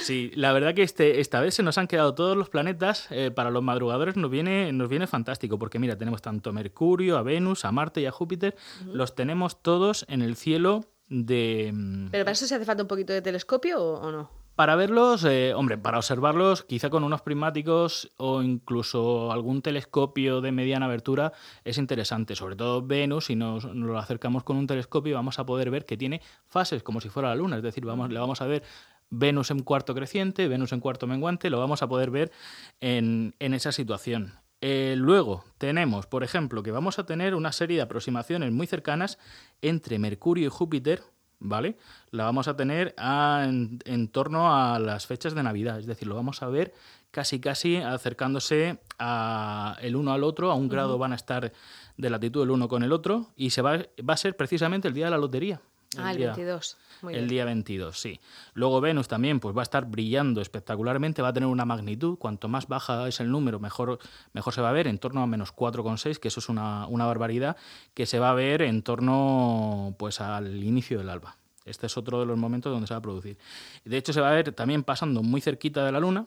sí, 0.00 0.30
la 0.34 0.52
verdad 0.52 0.74
que 0.74 0.82
este, 0.82 1.20
esta 1.20 1.40
vez 1.40 1.54
se 1.54 1.62
nos 1.62 1.78
han 1.78 1.86
quedado 1.86 2.14
todos 2.14 2.36
los 2.36 2.48
planetas, 2.48 3.06
eh, 3.10 3.30
para 3.30 3.50
los 3.50 3.62
madrugadores 3.62 4.16
nos 4.16 4.30
viene, 4.30 4.72
nos 4.72 4.88
viene 4.88 5.06
fantástico, 5.06 5.58
porque 5.58 5.78
mira, 5.78 5.96
tenemos 5.96 6.22
tanto 6.22 6.52
Mercurio, 6.52 7.18
a 7.18 7.22
Venus, 7.22 7.64
a 7.64 7.72
Marte 7.72 8.00
y 8.00 8.06
a 8.06 8.12
Júpiter, 8.12 8.56
los 8.86 9.14
tenemos 9.14 9.62
todos 9.62 10.04
en 10.08 10.22
el 10.22 10.36
cielo 10.36 10.84
de... 11.08 11.72
Mm, 11.74 12.08
¿Pero 12.10 12.24
para 12.24 12.32
eso 12.32 12.46
se 12.46 12.54
hace 12.54 12.64
falta 12.64 12.82
un 12.82 12.88
poquito 12.88 13.12
de 13.12 13.20
telescopio 13.20 13.82
o, 13.82 14.10
no? 14.10 14.30
Para 14.54 14.76
verlos, 14.76 15.24
eh, 15.24 15.54
hombre, 15.54 15.78
para 15.78 15.96
observarlos, 15.96 16.64
quizá 16.64 16.90
con 16.90 17.02
unos 17.02 17.22
prismáticos 17.22 18.12
o 18.18 18.42
incluso 18.42 19.32
algún 19.32 19.62
telescopio 19.62 20.42
de 20.42 20.52
mediana 20.52 20.84
abertura 20.84 21.32
es 21.64 21.78
interesante. 21.78 22.36
Sobre 22.36 22.56
todo 22.56 22.82
Venus, 22.82 23.26
si 23.26 23.36
nos, 23.36 23.64
lo 23.64 23.98
acercamos 23.98 24.44
con 24.44 24.58
un 24.58 24.66
telescopio, 24.66 25.14
vamos 25.14 25.38
a 25.38 25.46
poder 25.46 25.70
ver 25.70 25.86
que 25.86 25.96
tiene 25.96 26.20
fases 26.46 26.82
como 26.82 27.00
si 27.00 27.08
fuera 27.08 27.30
la 27.30 27.36
Luna. 27.36 27.56
Es 27.56 27.62
decir, 27.62 27.86
vamos, 27.86 28.10
le 28.10 28.18
vamos 28.18 28.42
a 28.42 28.46
ver 28.46 28.62
Venus 29.10 29.50
en 29.50 29.62
cuarto 29.62 29.94
creciente, 29.94 30.48
Venus 30.48 30.72
en 30.72 30.80
cuarto 30.80 31.06
menguante, 31.06 31.50
lo 31.50 31.58
vamos 31.58 31.82
a 31.82 31.88
poder 31.88 32.10
ver 32.10 32.32
en, 32.80 33.34
en 33.38 33.54
esa 33.54 33.72
situación. 33.72 34.34
Eh, 34.60 34.94
luego 34.96 35.44
tenemos, 35.58 36.06
por 36.06 36.22
ejemplo, 36.22 36.62
que 36.62 36.70
vamos 36.70 36.98
a 36.98 37.06
tener 37.06 37.34
una 37.34 37.52
serie 37.52 37.76
de 37.76 37.82
aproximaciones 37.82 38.52
muy 38.52 38.66
cercanas 38.66 39.18
entre 39.62 39.98
Mercurio 39.98 40.46
y 40.46 40.50
Júpiter, 40.50 41.02
¿vale? 41.38 41.78
La 42.10 42.24
vamos 42.24 42.46
a 42.46 42.56
tener 42.56 42.94
en, 42.98 44.08
torno 44.08 44.54
a 44.54 44.78
las 44.78 45.06
fechas 45.06 45.34
de 45.34 45.42
Navidad, 45.42 45.78
es 45.78 45.86
decir, 45.86 46.06
lo 46.06 46.14
vamos 46.14 46.42
a 46.42 46.48
ver 46.48 46.74
casi 47.10 47.40
casi 47.40 47.76
acercándose 47.76 48.78
a 48.98 49.76
el 49.80 49.96
uno 49.96 50.12
al 50.12 50.22
otro, 50.22 50.50
a 50.50 50.54
un 50.54 50.68
grado 50.68 50.98
van 50.98 51.12
a 51.12 51.16
estar 51.16 51.52
de 51.96 52.10
latitud 52.10 52.42
el 52.42 52.50
uno 52.50 52.68
con 52.68 52.82
el 52.82 52.92
otro, 52.92 53.30
y 53.36 53.50
se 53.50 53.62
va, 53.62 53.78
va 54.08 54.14
a 54.14 54.18
ser 54.18 54.36
precisamente 54.36 54.88
el 54.88 54.94
día 54.94 55.06
de 55.06 55.10
la 55.12 55.18
lotería. 55.18 55.60
Ah, 55.98 56.12
el 56.12 56.18
22 56.18 56.76
el 57.08 57.28
día 57.28 57.44
22, 57.44 57.98
sí. 57.98 58.20
Luego 58.54 58.80
Venus 58.80 59.08
también 59.08 59.40
pues 59.40 59.56
va 59.56 59.60
a 59.60 59.62
estar 59.62 59.86
brillando 59.86 60.40
espectacularmente, 60.40 61.22
va 61.22 61.28
a 61.28 61.32
tener 61.32 61.48
una 61.48 61.64
magnitud, 61.64 62.18
cuanto 62.18 62.48
más 62.48 62.68
baja 62.68 63.08
es 63.08 63.20
el 63.20 63.30
número, 63.30 63.58
mejor, 63.58 63.98
mejor 64.32 64.52
se 64.52 64.60
va 64.60 64.70
a 64.70 64.72
ver, 64.72 64.86
en 64.86 64.98
torno 64.98 65.22
a 65.22 65.26
menos 65.26 65.54
4,6, 65.54 66.18
que 66.18 66.28
eso 66.28 66.40
es 66.40 66.48
una, 66.48 66.86
barbaridad, 66.86 67.56
que 67.94 68.06
se 68.06 68.18
va 68.18 68.30
a 68.30 68.34
ver 68.34 68.62
en 68.62 68.82
torno 68.82 69.94
pues 69.98 70.20
al 70.20 70.62
inicio 70.62 70.98
del 70.98 71.08
alba. 71.08 71.36
Este 71.64 71.86
es 71.86 71.96
otro 71.96 72.20
de 72.20 72.26
los 72.26 72.38
momentos 72.38 72.72
donde 72.72 72.86
se 72.86 72.94
va 72.94 72.98
a 72.98 73.02
producir. 73.02 73.38
De 73.84 73.96
hecho, 73.96 74.12
se 74.12 74.20
va 74.20 74.30
a 74.30 74.34
ver 74.34 74.52
también 74.52 74.82
pasando 74.82 75.22
muy 75.22 75.40
cerquita 75.40 75.84
de 75.84 75.92
la 75.92 76.00
Luna, 76.00 76.26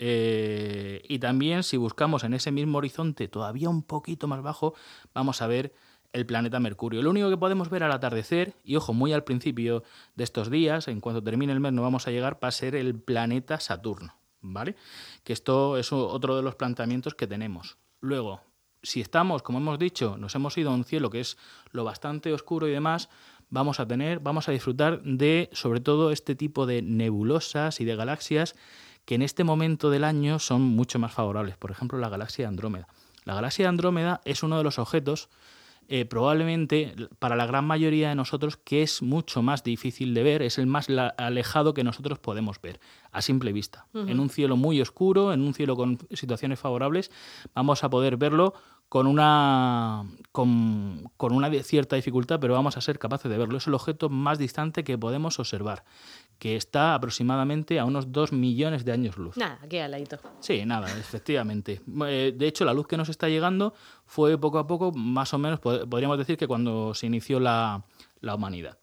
eh, 0.00 1.02
y 1.08 1.18
también 1.18 1.64
si 1.64 1.76
buscamos 1.76 2.22
en 2.22 2.32
ese 2.32 2.52
mismo 2.52 2.78
horizonte 2.78 3.26
todavía 3.26 3.68
un 3.68 3.82
poquito 3.82 4.28
más 4.28 4.42
bajo, 4.42 4.74
vamos 5.12 5.42
a 5.42 5.48
ver 5.48 5.72
el 6.12 6.26
planeta 6.26 6.60
Mercurio. 6.60 7.02
Lo 7.02 7.10
único 7.10 7.30
que 7.30 7.36
podemos 7.36 7.70
ver 7.70 7.82
al 7.82 7.92
atardecer, 7.92 8.54
y 8.64 8.76
ojo, 8.76 8.94
muy 8.94 9.12
al 9.12 9.24
principio 9.24 9.82
de 10.14 10.24
estos 10.24 10.50
días, 10.50 10.88
en 10.88 11.00
cuanto 11.00 11.22
termine 11.22 11.52
el 11.52 11.60
mes 11.60 11.72
no 11.72 11.82
vamos 11.82 12.06
a 12.06 12.10
llegar, 12.10 12.38
va 12.42 12.48
a 12.48 12.52
ser 12.52 12.74
el 12.74 12.94
planeta 12.94 13.60
Saturno, 13.60 14.14
¿vale? 14.40 14.76
Que 15.24 15.32
esto 15.32 15.76
es 15.76 15.92
otro 15.92 16.36
de 16.36 16.42
los 16.42 16.54
planteamientos 16.54 17.14
que 17.14 17.26
tenemos. 17.26 17.76
Luego, 18.00 18.40
si 18.82 19.00
estamos, 19.00 19.42
como 19.42 19.58
hemos 19.58 19.78
dicho, 19.78 20.16
nos 20.16 20.34
hemos 20.34 20.56
ido 20.56 20.70
a 20.70 20.74
un 20.74 20.84
cielo 20.84 21.10
que 21.10 21.20
es 21.20 21.36
lo 21.72 21.84
bastante 21.84 22.32
oscuro 22.32 22.68
y 22.68 22.72
demás, 22.72 23.08
vamos 23.50 23.80
a 23.80 23.86
tener, 23.86 24.20
vamos 24.20 24.48
a 24.48 24.52
disfrutar 24.52 25.02
de, 25.02 25.50
sobre 25.52 25.80
todo, 25.80 26.10
este 26.10 26.34
tipo 26.34 26.66
de 26.66 26.82
nebulosas 26.82 27.80
y 27.80 27.84
de 27.84 27.96
galaxias 27.96 28.54
que 29.04 29.14
en 29.14 29.22
este 29.22 29.42
momento 29.42 29.90
del 29.90 30.04
año 30.04 30.38
son 30.38 30.62
mucho 30.62 30.98
más 30.98 31.12
favorables. 31.12 31.56
Por 31.56 31.70
ejemplo, 31.70 31.98
la 31.98 32.10
galaxia 32.10 32.44
de 32.44 32.48
Andrómeda. 32.48 32.88
La 33.24 33.34
galaxia 33.34 33.64
de 33.64 33.70
Andrómeda 33.70 34.20
es 34.24 34.42
uno 34.42 34.58
de 34.58 34.64
los 34.64 34.78
objetos 34.78 35.28
eh, 35.90 36.04
probablemente 36.04 36.94
para 37.18 37.34
la 37.34 37.46
gran 37.46 37.64
mayoría 37.64 38.10
de 38.10 38.14
nosotros, 38.14 38.58
que 38.58 38.82
es 38.82 39.00
mucho 39.00 39.42
más 39.42 39.64
difícil 39.64 40.12
de 40.12 40.22
ver, 40.22 40.42
es 40.42 40.58
el 40.58 40.66
más 40.66 40.88
alejado 41.16 41.72
que 41.72 41.82
nosotros 41.82 42.18
podemos 42.18 42.60
ver 42.60 42.78
a 43.10 43.22
simple 43.22 43.52
vista. 43.54 43.86
En 43.94 44.20
un 44.20 44.28
cielo 44.28 44.58
muy 44.58 44.82
oscuro, 44.82 45.32
en 45.32 45.40
un 45.40 45.54
cielo 45.54 45.76
con 45.76 45.98
situaciones 46.12 46.58
favorables, 46.58 47.10
vamos 47.54 47.84
a 47.84 47.88
poder 47.88 48.18
verlo 48.18 48.52
con 48.90 49.06
una, 49.06 50.04
con, 50.30 51.10
con, 51.16 51.32
una 51.32 51.50
cierta 51.62 51.96
dificultad, 51.96 52.38
pero 52.38 52.54
vamos 52.54 52.76
a 52.76 52.82
ser 52.82 52.98
capaces 52.98 53.30
de 53.30 53.38
verlo. 53.38 53.56
Es 53.56 53.66
el 53.66 53.74
objeto 53.74 54.10
más 54.10 54.38
distante 54.38 54.84
que 54.84 54.98
podemos 54.98 55.38
observar, 55.38 55.84
que 56.38 56.56
está 56.56 56.94
aproximadamente 56.94 57.78
a 57.78 57.84
unos 57.84 58.12
2 58.12 58.32
millones 58.32 58.84
de 58.84 58.92
años 58.92 59.16
luz. 59.16 59.36
Nada, 59.36 59.58
aquí 59.62 59.78
al 59.78 59.90
ladito. 59.90 60.18
Sí, 60.40 60.64
nada, 60.64 60.88
efectivamente. 60.98 61.80
Eh, 62.06 62.32
de 62.36 62.46
hecho, 62.46 62.64
la 62.64 62.72
luz 62.72 62.86
que 62.86 62.96
nos 62.96 63.08
está 63.08 63.28
llegando 63.28 63.74
fue 64.06 64.38
poco 64.38 64.58
a 64.58 64.66
poco, 64.66 64.92
más 64.92 65.34
o 65.34 65.38
menos, 65.38 65.58
podríamos 65.60 66.16
decir 66.18 66.36
que 66.36 66.46
cuando 66.46 66.94
se 66.94 67.06
inició 67.06 67.40
la, 67.40 67.82
la 68.20 68.34
humanidad. 68.34 68.78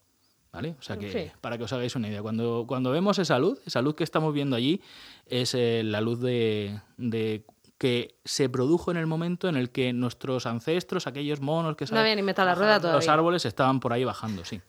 ¿Vale? 0.52 0.74
O 0.78 0.82
sea 0.82 0.96
que, 0.96 1.32
para 1.42 1.58
que 1.58 1.64
os 1.64 1.72
hagáis 1.74 1.94
una 1.96 2.08
idea, 2.08 2.22
cuando, 2.22 2.64
cuando 2.66 2.90
vemos 2.90 3.18
esa 3.18 3.38
luz, 3.38 3.60
esa 3.66 3.82
luz 3.82 3.94
que 3.94 4.04
estamos 4.04 4.32
viendo 4.32 4.56
allí, 4.56 4.80
es 5.26 5.54
eh, 5.54 5.82
la 5.84 6.00
luz 6.00 6.20
de, 6.20 6.80
de 6.96 7.44
que 7.76 8.16
se 8.24 8.48
produjo 8.48 8.90
en 8.90 8.96
el 8.96 9.06
momento 9.06 9.48
en 9.48 9.56
el 9.56 9.70
que 9.70 9.92
nuestros 9.92 10.46
ancestros, 10.46 11.06
aquellos 11.06 11.40
monos 11.40 11.76
que 11.76 11.84
no 11.92 12.00
habían 12.00 12.18
inventado 12.18 12.48
la 12.48 12.54
rueda 12.54 12.80
todavía. 12.80 12.96
los 12.96 13.08
árboles 13.08 13.44
estaban 13.44 13.80
por 13.80 13.92
ahí 13.92 14.04
bajando, 14.04 14.46
sí. 14.46 14.62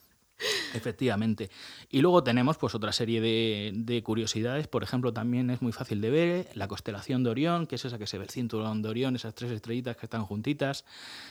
Efectivamente. 0.74 1.50
Y 1.90 2.02
luego 2.02 2.24
tenemos 2.24 2.58
pues 2.58 2.76
otra 2.76 2.92
serie 2.92 3.22
de, 3.22 4.04
curiosidades. 4.04 4.68
Por 4.68 4.84
ejemplo, 4.84 5.14
también 5.14 5.50
es 5.50 5.62
muy 5.62 5.72
fácil 5.72 6.02
de 6.02 6.10
ver 6.10 6.50
la 6.54 6.68
constelación 6.68 7.24
de 7.24 7.30
Orión, 7.30 7.68
que 7.68 7.76
es 7.76 7.86
esa 7.86 7.98
que 7.98 8.08
se 8.08 8.18
ve 8.18 8.26
el 8.26 8.30
cinturón 8.30 8.82
de 8.82 8.90
Orión, 8.90 9.16
esas 9.16 9.34
tres 9.34 9.52
estrellitas 9.52 9.98
que 9.98 10.06
están 10.06 10.24
juntitas. 10.24 10.86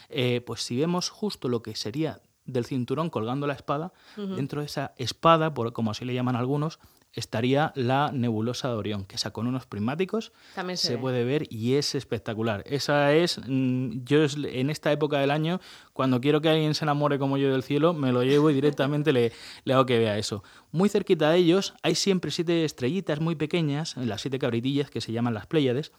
Eh, 0.08 0.42
pues 0.44 0.62
si 0.62 0.76
vemos 0.76 1.10
justo 1.10 1.48
lo 1.48 1.62
que 1.62 1.74
sería 1.76 2.20
del 2.44 2.64
cinturón 2.64 3.10
colgando 3.10 3.46
la 3.46 3.54
espada, 3.54 3.92
dentro 4.16 4.60
de 4.60 4.66
esa 4.66 4.94
espada, 4.96 5.52
por, 5.52 5.72
como 5.72 5.90
así 5.90 6.04
le 6.04 6.14
llaman 6.14 6.36
algunos, 6.36 6.78
estaría 7.16 7.72
la 7.74 8.12
nebulosa 8.12 8.68
de 8.68 8.74
Orión, 8.74 9.06
que 9.06 9.16
esa 9.16 9.32
con 9.32 9.46
unos 9.46 9.66
prismáticos 9.66 10.32
se, 10.74 10.98
puede 10.98 11.24
ver 11.24 11.46
y 11.50 11.74
es 11.74 11.94
espectacular. 11.94 12.62
Esa 12.66 13.14
es, 13.14 13.40
mm, 13.46 14.04
yo 14.04 14.18
en 14.44 14.70
esta 14.70 14.92
época 14.92 15.18
del 15.18 15.30
año, 15.30 15.60
cuando 15.94 16.20
quiero 16.20 16.42
que 16.42 16.50
alguien 16.50 16.74
se 16.74 16.84
enamore 16.84 17.18
como 17.18 17.38
yo 17.38 17.50
del 17.50 17.62
cielo, 17.62 17.94
me 17.94 18.12
lo 18.12 18.22
llevo 18.22 18.50
y 18.50 18.54
directamente 18.54 19.12
le, 19.12 19.32
le, 19.64 19.72
hago 19.72 19.86
que 19.86 19.98
vea 19.98 20.18
eso. 20.18 20.44
Muy 20.72 20.90
cerquita 20.90 21.30
de 21.30 21.38
ellos 21.38 21.74
hay 21.82 21.94
siempre 21.94 22.30
siete 22.30 22.64
estrellitas 22.64 23.18
muy 23.18 23.34
pequeñas, 23.34 23.96
las 23.96 24.20
siete 24.20 24.38
cabritillas 24.38 24.90
que 24.90 25.00
se 25.00 25.12
llaman 25.12 25.32
las 25.32 25.46
Pléyades, 25.46 25.92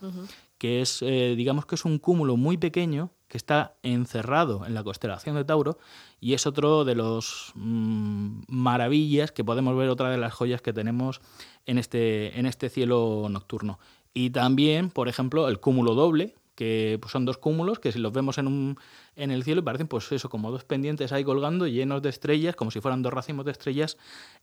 que 0.60 0.82
es, 0.82 1.02
eh, 1.02 1.34
digamos 1.36 1.66
que 1.66 1.76
es 1.76 1.84
un 1.84 1.98
cúmulo 1.98 2.38
muy 2.38 2.58
pequeño 2.58 3.12
que 3.28 3.38
está 3.38 3.76
encerrado 3.84 4.66
en 4.66 4.74
la 4.74 4.84
constelación 4.84 5.36
de 5.36 5.44
Tauro 5.44 5.78
y 6.20 6.34
es 6.34 6.48
otro 6.48 6.86
de 6.86 6.96
los 6.96 7.52
mm, 7.56 8.44
maravillas 8.48 9.32
que 9.32 9.44
podemos 9.44 9.76
ver, 9.76 9.90
otra 9.90 10.10
de 10.10 10.18
las 10.18 10.34
joyas 10.34 10.62
que 10.62 10.74
tenemos 10.74 11.22
en 11.66 11.78
este, 11.78 12.38
en 12.40 12.46
este 12.46 12.70
cielo 12.70 13.28
nocturno. 13.30 13.80
Y 14.14 14.30
también, 14.32 14.90
por 14.90 15.10
ejemplo, 15.10 15.48
el 15.50 15.60
cúmulo 15.60 15.94
doble, 15.94 16.36
que 16.56 16.98
pues, 17.00 17.12
son 17.12 17.26
dos 17.26 17.38
cúmulos 17.38 17.78
que 17.78 17.92
si 17.92 18.00
los 18.00 18.12
vemos 18.12 18.40
en, 18.40 18.48
un, 18.48 18.80
en 19.16 19.30
el 19.30 19.44
cielo 19.44 19.64
parecen 19.64 19.88
pues 19.88 20.12
eso, 20.12 20.28
como 20.28 20.50
dos 20.50 20.64
pendientes 20.64 21.12
ahí 21.12 21.24
colgando 21.24 21.68
llenos 21.68 22.02
de 22.02 22.10
estrellas, 22.10 22.56
como 22.56 22.72
si 22.72 22.82
fueran 22.82 23.04
dos 23.04 23.14
racimos 23.14 23.46
de 23.46 23.52
estrellas, 23.52 23.98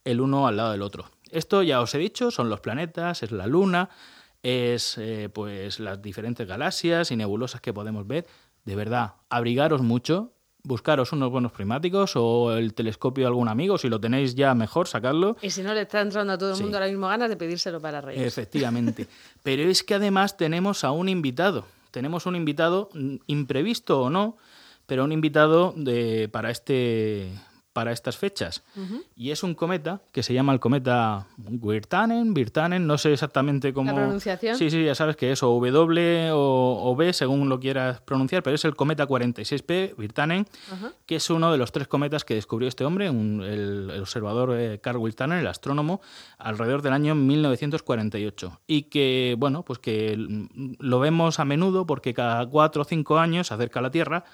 el 0.05 0.21
uno 0.21 0.47
al 0.47 0.57
lado 0.57 0.71
del 0.71 0.83
otro. 0.83 1.11
Esto 1.33 1.65
ya 1.65 1.81
os 1.81 1.93
he 1.95 1.99
dicho, 1.99 2.31
son 2.31 2.51
los 2.51 2.61
planetas, 2.61 3.25
es 3.25 3.33
la 3.33 3.49
luna, 3.49 3.91
es 4.45 4.97
eh, 4.99 5.29
pues 5.33 5.81
las 5.81 6.01
diferentes 6.03 6.47
galaxias 6.47 7.11
y 7.11 7.17
nebulosas 7.17 7.61
que 7.61 7.73
podemos 7.73 8.07
ver 8.07 8.27
de 8.65 8.77
verdad, 8.77 9.15
abrigaros 9.29 9.83
mucho, 9.83 10.33
buscaros 10.63 11.13
unos 11.13 11.31
buenos 11.31 11.53
primáticos 11.53 12.13
o 12.17 12.55
el 12.55 12.75
telescopio 12.75 13.25
de 13.25 13.29
algún 13.29 13.49
amigo, 13.49 13.77
si 13.79 13.89
lo 13.89 14.01
tenéis 14.01 14.35
ya 14.35 14.55
mejor, 14.55 14.89
sacadlo. 14.89 15.37
Y 15.43 15.51
si 15.51 15.63
no, 15.63 15.75
le 15.75 15.83
está 15.83 16.01
entrando 16.01 16.33
a 16.33 16.39
todo 16.39 16.55
el 16.55 16.61
mundo 16.61 16.79
ahora 16.79 16.89
mismo 16.89 17.07
ganas 17.07 17.29
de 17.29 17.37
pedírselo 17.37 17.81
para 17.81 18.01
Reyes. 18.01 18.27
Efectivamente. 18.27 19.07
Pero 19.43 19.63
es 19.63 19.83
que 19.85 19.95
además 19.95 20.37
tenemos 20.37 20.85
a 20.85 20.91
un 20.91 21.09
invitado. 21.09 21.67
Tenemos 21.91 22.27
un 22.27 22.35
invitado 22.35 22.89
mm, 22.95 23.17
imprevisto 23.27 24.01
o 24.01 24.11
no, 24.11 24.37
pero 24.87 25.05
un 25.05 25.13
invitado 25.13 25.73
de, 25.77 26.29
para, 26.31 26.51
este, 26.51 27.31
para 27.75 27.93
estas 27.93 28.17
fechas. 28.17 28.63
Y 29.17 29.33
es 29.33 29.43
un 29.43 29.55
cometa 29.55 30.01
que 30.13 30.23
se 30.23 30.33
llama 30.33 30.53
el 30.53 30.61
cometa 30.61 31.27
Wirtanen, 31.37 32.33
Virtanen, 32.33 32.87
no 32.87 32.97
sé 32.97 33.13
exactamente 33.13 33.75
cómo... 33.75 33.91
¿La 33.91 33.97
pronunciación? 33.97 34.57
Sí, 34.57 34.71
sí, 34.71 34.85
ya 34.85 34.95
sabes 34.95 35.17
que 35.17 35.33
es 35.33 35.43
o 35.43 35.49
W 35.49 36.31
o, 36.33 36.97
B, 36.97 37.13
según 37.13 37.49
lo 37.49 37.59
quieras 37.59 38.01
pronunciar, 38.01 38.45
pero 38.45 38.55
es 38.55 38.65
el 38.65 38.77
cometa 38.77 39.09
46P, 39.09 39.97
Virtanen, 39.97 40.47
que 41.05 41.17
es 41.17 41.29
uno 41.31 41.51
de 41.51 41.59
los 41.59 41.73
tres 41.73 41.89
cometas 41.89 42.25
que 42.25 42.35
descubrió 42.37 42.69
este 42.69 42.85
hombre, 42.85 43.09
el, 43.09 43.93
observador 44.01 44.57
eh, 44.57 44.79
Carl 44.81 44.99
Wirtanen, 44.99 45.41
el 45.41 45.47
astrónomo, 45.49 46.01
alrededor 46.39 46.81
del 46.81 46.93
año 46.93 47.17
1948. 47.17 48.61
Y 48.69 48.83
que, 48.85 49.35
bueno, 49.37 49.65
pues 49.65 49.81
que 49.81 50.17
lo 50.79 51.01
vemos 51.01 51.41
a 51.41 51.45
menudo 51.45 51.87
porque 51.87 52.15
cada 52.15 52.47
cuatro 52.47 52.83
o 52.83 52.85
cinco 52.85 53.19
años 53.19 53.49
se 53.49 53.55
acerca 53.55 53.81
a 53.81 53.83
la 53.83 53.91
Tierra 53.91 54.25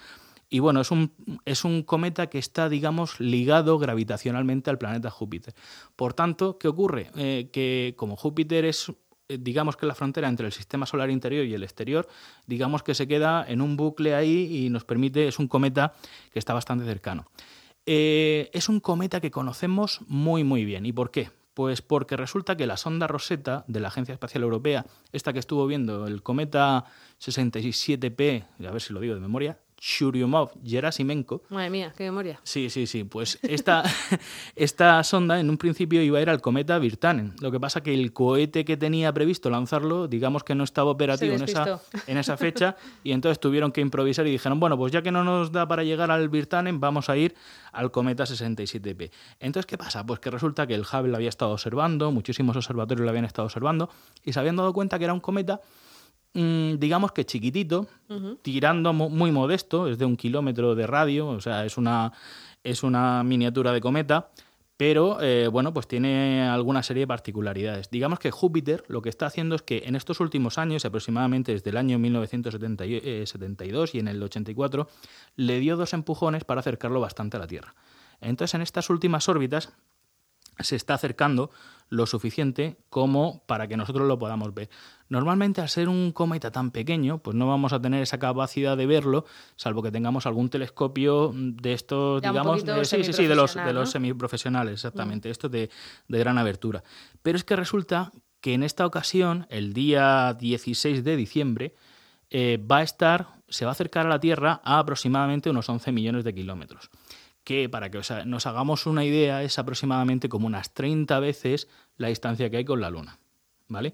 y 0.53 0.59
bueno, 0.59 0.81
es 0.81 0.91
un, 0.91 1.13
es 1.45 1.63
un 1.63 1.81
cometa 1.81 2.27
que 2.27 2.37
está, 2.37 2.67
digamos, 2.67 3.21
ligado 3.21 3.79
gravitacionalmente 3.79 4.69
al 4.69 4.77
planeta 4.77 5.09
Júpiter. 5.09 5.55
Por 5.95 6.13
tanto, 6.13 6.57
¿qué 6.57 6.67
ocurre? 6.67 7.09
Eh, 7.15 7.49
que 7.53 7.95
como 7.97 8.17
Júpiter 8.17 8.65
es 8.65 8.91
eh, 9.29 9.37
digamos 9.39 9.77
que 9.77 9.85
la 9.85 9.95
frontera 9.95 10.27
entre 10.27 10.45
el 10.45 10.51
sistema 10.51 10.85
solar 10.85 11.09
interior 11.09 11.45
y 11.45 11.53
el 11.53 11.63
exterior, 11.63 12.05
digamos 12.47 12.83
que 12.83 12.93
se 12.93 13.07
queda 13.07 13.45
en 13.47 13.61
un 13.61 13.77
bucle 13.77 14.13
ahí 14.13 14.65
y 14.65 14.69
nos 14.69 14.83
permite, 14.83 15.29
es 15.29 15.39
un 15.39 15.47
cometa 15.47 15.93
que 16.33 16.39
está 16.39 16.53
bastante 16.53 16.83
cercano. 16.83 17.25
Eh, 17.85 18.49
es 18.53 18.67
un 18.67 18.81
cometa 18.81 19.21
que 19.21 19.31
conocemos 19.31 20.01
muy 20.07 20.43
muy 20.43 20.65
bien. 20.65 20.85
¿Y 20.85 20.91
por 20.91 21.11
qué? 21.11 21.29
Pues 21.53 21.81
porque 21.81 22.17
resulta 22.17 22.57
que 22.57 22.67
la 22.67 22.75
sonda 22.75 23.07
Rosetta 23.07 23.63
de 23.67 23.79
la 23.79 23.87
Agencia 23.87 24.13
Espacial 24.13 24.43
Europea, 24.43 24.85
esta 25.13 25.31
que 25.31 25.39
estuvo 25.39 25.65
viendo 25.65 26.07
el 26.07 26.23
cometa 26.23 26.83
67P, 27.21 28.45
a 28.67 28.71
ver 28.71 28.81
si 28.81 28.93
lo 28.93 28.99
digo 28.99 29.15
de 29.15 29.21
memoria, 29.21 29.57
Churyumov 29.81 30.51
Gerasimenko. 30.63 31.41
Madre 31.49 31.71
mía, 31.71 31.93
qué 31.97 32.03
memoria. 32.03 32.39
Sí, 32.43 32.69
sí, 32.69 32.85
sí. 32.85 33.03
Pues 33.03 33.39
esta, 33.41 33.83
esta 34.55 35.03
sonda 35.03 35.39
en 35.39 35.49
un 35.49 35.57
principio 35.57 36.03
iba 36.03 36.19
a 36.19 36.21
ir 36.21 36.29
al 36.29 36.39
cometa 36.39 36.77
Virtanen. 36.77 37.33
Lo 37.41 37.51
que 37.51 37.59
pasa 37.59 37.81
que 37.81 37.91
el 37.91 38.13
cohete 38.13 38.63
que 38.63 38.77
tenía 38.77 39.11
previsto 39.11 39.49
lanzarlo, 39.49 40.07
digamos 40.07 40.43
que 40.43 40.53
no 40.53 40.63
estaba 40.63 40.91
operativo 40.91 41.33
en 41.33 41.43
esa, 41.43 41.81
en 42.05 42.17
esa 42.19 42.37
fecha 42.37 42.75
y 43.03 43.11
entonces 43.11 43.39
tuvieron 43.39 43.71
que 43.71 43.81
improvisar 43.81 44.27
y 44.27 44.31
dijeron, 44.31 44.59
bueno, 44.59 44.77
pues 44.77 44.91
ya 44.91 45.01
que 45.01 45.11
no 45.11 45.23
nos 45.23 45.51
da 45.51 45.67
para 45.67 45.83
llegar 45.83 46.11
al 46.11 46.29
Virtanen, 46.29 46.79
vamos 46.79 47.09
a 47.09 47.17
ir 47.17 47.33
al 47.71 47.89
cometa 47.89 48.25
67P. 48.25 49.09
Entonces, 49.39 49.65
¿qué 49.65 49.79
pasa? 49.79 50.05
Pues 50.05 50.19
que 50.19 50.29
resulta 50.29 50.67
que 50.67 50.75
el 50.75 50.81
Hubble 50.81 51.09
lo 51.09 51.17
había 51.17 51.29
estado 51.29 51.53
observando, 51.53 52.11
muchísimos 52.11 52.55
observatorios 52.55 53.03
lo 53.03 53.09
habían 53.09 53.25
estado 53.25 53.47
observando 53.47 53.89
y 54.23 54.33
se 54.33 54.39
habían 54.39 54.57
dado 54.57 54.73
cuenta 54.73 54.99
que 54.99 55.05
era 55.05 55.13
un 55.13 55.21
cometa 55.21 55.59
digamos 56.33 57.11
que 57.11 57.25
chiquitito, 57.25 57.87
tirando 58.41 58.93
muy 58.93 59.31
modesto, 59.31 59.87
es 59.87 59.97
de 59.97 60.05
un 60.05 60.15
kilómetro 60.15 60.75
de 60.75 60.87
radio, 60.87 61.27
o 61.27 61.41
sea, 61.41 61.65
es 61.65 61.77
una, 61.77 62.13
es 62.63 62.83
una 62.83 63.23
miniatura 63.23 63.73
de 63.73 63.81
cometa, 63.81 64.29
pero 64.77 65.21
eh, 65.21 65.47
bueno, 65.47 65.73
pues 65.73 65.87
tiene 65.87 66.41
alguna 66.41 66.81
serie 66.81 67.01
de 67.01 67.07
particularidades. 67.07 67.91
Digamos 67.91 68.17
que 68.17 68.31
Júpiter 68.31 68.83
lo 68.87 69.03
que 69.03 69.09
está 69.09 69.27
haciendo 69.27 69.53
es 69.55 69.61
que 69.61 69.83
en 69.85 69.95
estos 69.95 70.19
últimos 70.19 70.57
años, 70.57 70.85
aproximadamente 70.85 71.51
desde 71.51 71.69
el 71.69 71.77
año 71.77 71.99
1972 71.99 73.93
y 73.93 73.99
en 73.99 74.07
el 74.07 74.23
84, 74.23 74.87
le 75.35 75.59
dio 75.59 75.77
dos 75.77 75.93
empujones 75.93 76.45
para 76.45 76.61
acercarlo 76.61 76.99
bastante 76.99 77.37
a 77.37 77.41
la 77.41 77.45
Tierra. 77.47 77.75
Entonces, 78.21 78.55
en 78.55 78.63
estas 78.63 78.89
últimas 78.89 79.29
órbitas, 79.29 79.71
se 80.59 80.75
está 80.75 80.95
acercando 80.95 81.51
lo 81.89 82.05
suficiente 82.05 82.77
como 82.89 83.43
para 83.45 83.67
que 83.67 83.77
nosotros 83.77 84.07
lo 84.07 84.17
podamos 84.17 84.53
ver. 84.53 84.69
Normalmente 85.11 85.59
al 85.59 85.67
ser 85.67 85.89
un 85.89 86.13
cometa 86.13 86.51
tan 86.51 86.71
pequeño, 86.71 87.17
pues 87.17 87.35
no 87.35 87.45
vamos 87.45 87.73
a 87.73 87.81
tener 87.81 88.01
esa 88.01 88.17
capacidad 88.17 88.77
de 88.77 88.85
verlo, 88.85 89.25
salvo 89.57 89.83
que 89.83 89.91
tengamos 89.91 90.25
algún 90.25 90.49
telescopio 90.49 91.33
de 91.35 91.73
estos, 91.73 92.21
digamos, 92.21 92.63
de, 92.63 92.85
sí, 92.85 93.03
sí, 93.03 93.11
sí, 93.11 93.27
de 93.27 93.35
los, 93.35 93.55
de 93.55 93.73
los 93.73 93.91
semiprofesionales, 93.91 94.75
exactamente, 94.75 95.27
mm. 95.27 95.31
estos 95.31 95.51
de, 95.51 95.69
de 96.07 96.17
gran 96.19 96.37
abertura. 96.37 96.81
Pero 97.21 97.37
es 97.37 97.43
que 97.43 97.57
resulta 97.57 98.13
que 98.39 98.53
en 98.53 98.63
esta 98.63 98.85
ocasión, 98.85 99.47
el 99.49 99.73
día 99.73 100.33
16 100.39 101.03
de 101.03 101.17
diciembre, 101.17 101.75
eh, 102.29 102.57
va 102.57 102.77
a 102.77 102.83
estar, 102.83 103.27
se 103.49 103.65
va 103.65 103.71
a 103.71 103.73
acercar 103.73 104.05
a 104.05 104.09
la 104.09 104.21
Tierra 104.21 104.61
a 104.63 104.79
aproximadamente 104.79 105.49
unos 105.49 105.67
11 105.67 105.91
millones 105.91 106.23
de 106.23 106.33
kilómetros 106.33 106.89
que 107.43 107.67
para 107.67 107.89
que 107.89 107.99
nos 108.25 108.45
hagamos 108.45 108.85
una 108.85 109.03
idea 109.03 109.43
es 109.43 109.59
aproximadamente 109.59 110.29
como 110.29 110.47
unas 110.47 110.73
30 110.73 111.19
veces 111.19 111.67
la 111.97 112.07
distancia 112.07 112.49
que 112.49 112.57
hay 112.57 112.65
con 112.65 112.79
la 112.79 112.89
Luna. 112.89 113.17
¿Vale? 113.67 113.91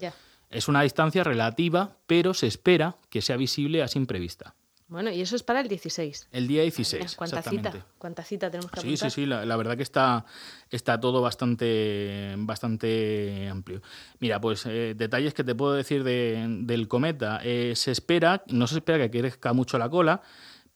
Es 0.50 0.68
una 0.68 0.82
distancia 0.82 1.24
relativa, 1.24 1.96
pero 2.06 2.34
se 2.34 2.46
espera 2.46 2.96
que 3.10 3.22
sea 3.22 3.36
visible 3.36 3.82
a 3.82 3.88
simple 3.88 4.18
vista. 4.18 4.54
Bueno, 4.88 5.10
y 5.10 5.20
eso 5.20 5.36
es 5.36 5.42
para 5.42 5.60
el 5.60 5.68
16. 5.68 6.28
El 6.32 6.48
día 6.48 6.62
16. 6.62 7.14
¿Cuánta 7.14 7.42
cita? 7.42 7.86
¿Cuánta 7.98 8.24
cita 8.24 8.50
tenemos 8.50 8.70
que 8.70 8.80
Sí, 8.80 8.96
sí, 8.96 9.10
sí. 9.10 9.26
La, 9.26 9.56
verdad 9.56 9.76
que 9.76 9.82
está, 9.82 10.24
está 10.70 10.98
todo 10.98 11.20
bastante, 11.20 12.34
bastante 12.38 13.48
amplio. 13.50 13.82
Mira, 14.18 14.40
pues 14.40 14.64
eh, 14.64 14.94
detalles 14.96 15.34
que 15.34 15.44
te 15.44 15.54
puedo 15.54 15.74
decir 15.74 16.04
del 16.04 16.88
cometa. 16.88 17.40
Eh, 17.44 17.74
se 17.76 17.92
espera, 17.92 18.42
no 18.46 18.66
se 18.66 18.76
espera 18.76 18.98
que 18.98 19.10
crezca 19.10 19.52
mucho 19.52 19.76
la 19.76 19.90
cola, 19.90 20.22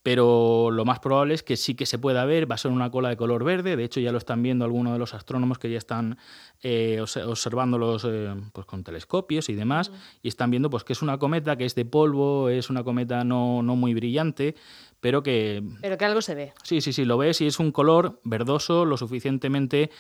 pero 0.03 0.71
lo 0.71 0.85
más 0.85 0.99
probable 0.99 1.35
es 1.35 1.43
que 1.43 1.57
sí 1.57 1.75
que 1.75 1.87
se 1.87 1.99
pueda 1.99 2.25
ver, 2.25 2.51
va 2.51 2.57
a 2.57 2.59
ser 2.59 2.71
una 2.71 2.91
cola 2.91 3.09
de 3.09 3.17
color 3.17 3.45
verde, 3.45 3.77
de 3.77 3.85
hecho 3.85 4.01
ya 4.01 4.11
lo 4.11 4.19
están 4.19 4.43
viendo 4.43 4.65
algunos 4.65 4.93
de 4.93 4.99
los 4.99 5.15
astrónomos 5.15 5.59
que 5.59 5.71
ya 5.71 5.79
están 5.79 6.19
eh, 6.63 7.01
observándolos 7.01 8.05
eh, 8.09 8.35
pues 8.53 8.67
con 8.67 8.83
telescopios 8.83 9.49
y 9.49 9.55
demás, 9.55 9.93
y 10.23 10.29
están 10.29 10.51
viendo 10.51 10.71
pues 10.71 10.85
que 10.85 10.93
es 10.93 11.03
una 11.03 11.19
cometa 11.19 11.57
que 11.57 11.65
es 11.65 11.75
de 11.75 11.85
polvo, 11.85 12.49
es 12.49 12.69
una 12.69 12.83
cometa 12.83 13.23
no, 13.23 13.63
no 13.63 13.77
muy 13.77 13.95
brillante, 13.95 14.57
pero 15.01 15.23
que... 15.23 15.63
Pero 15.81 15.97
que 15.99 16.05
algo 16.05 16.21
se 16.21 16.35
ve. 16.35 16.53
Sí, 16.63 16.81
sí, 16.81 16.93
sí, 16.93 17.05
lo 17.05 17.19
ves 17.19 17.41
y 17.41 17.47
es 17.47 17.61
un 17.61 17.71
color 17.71 18.21
verdoso 18.25 18.85
lo 18.85 18.97
suficientemente 18.97 19.91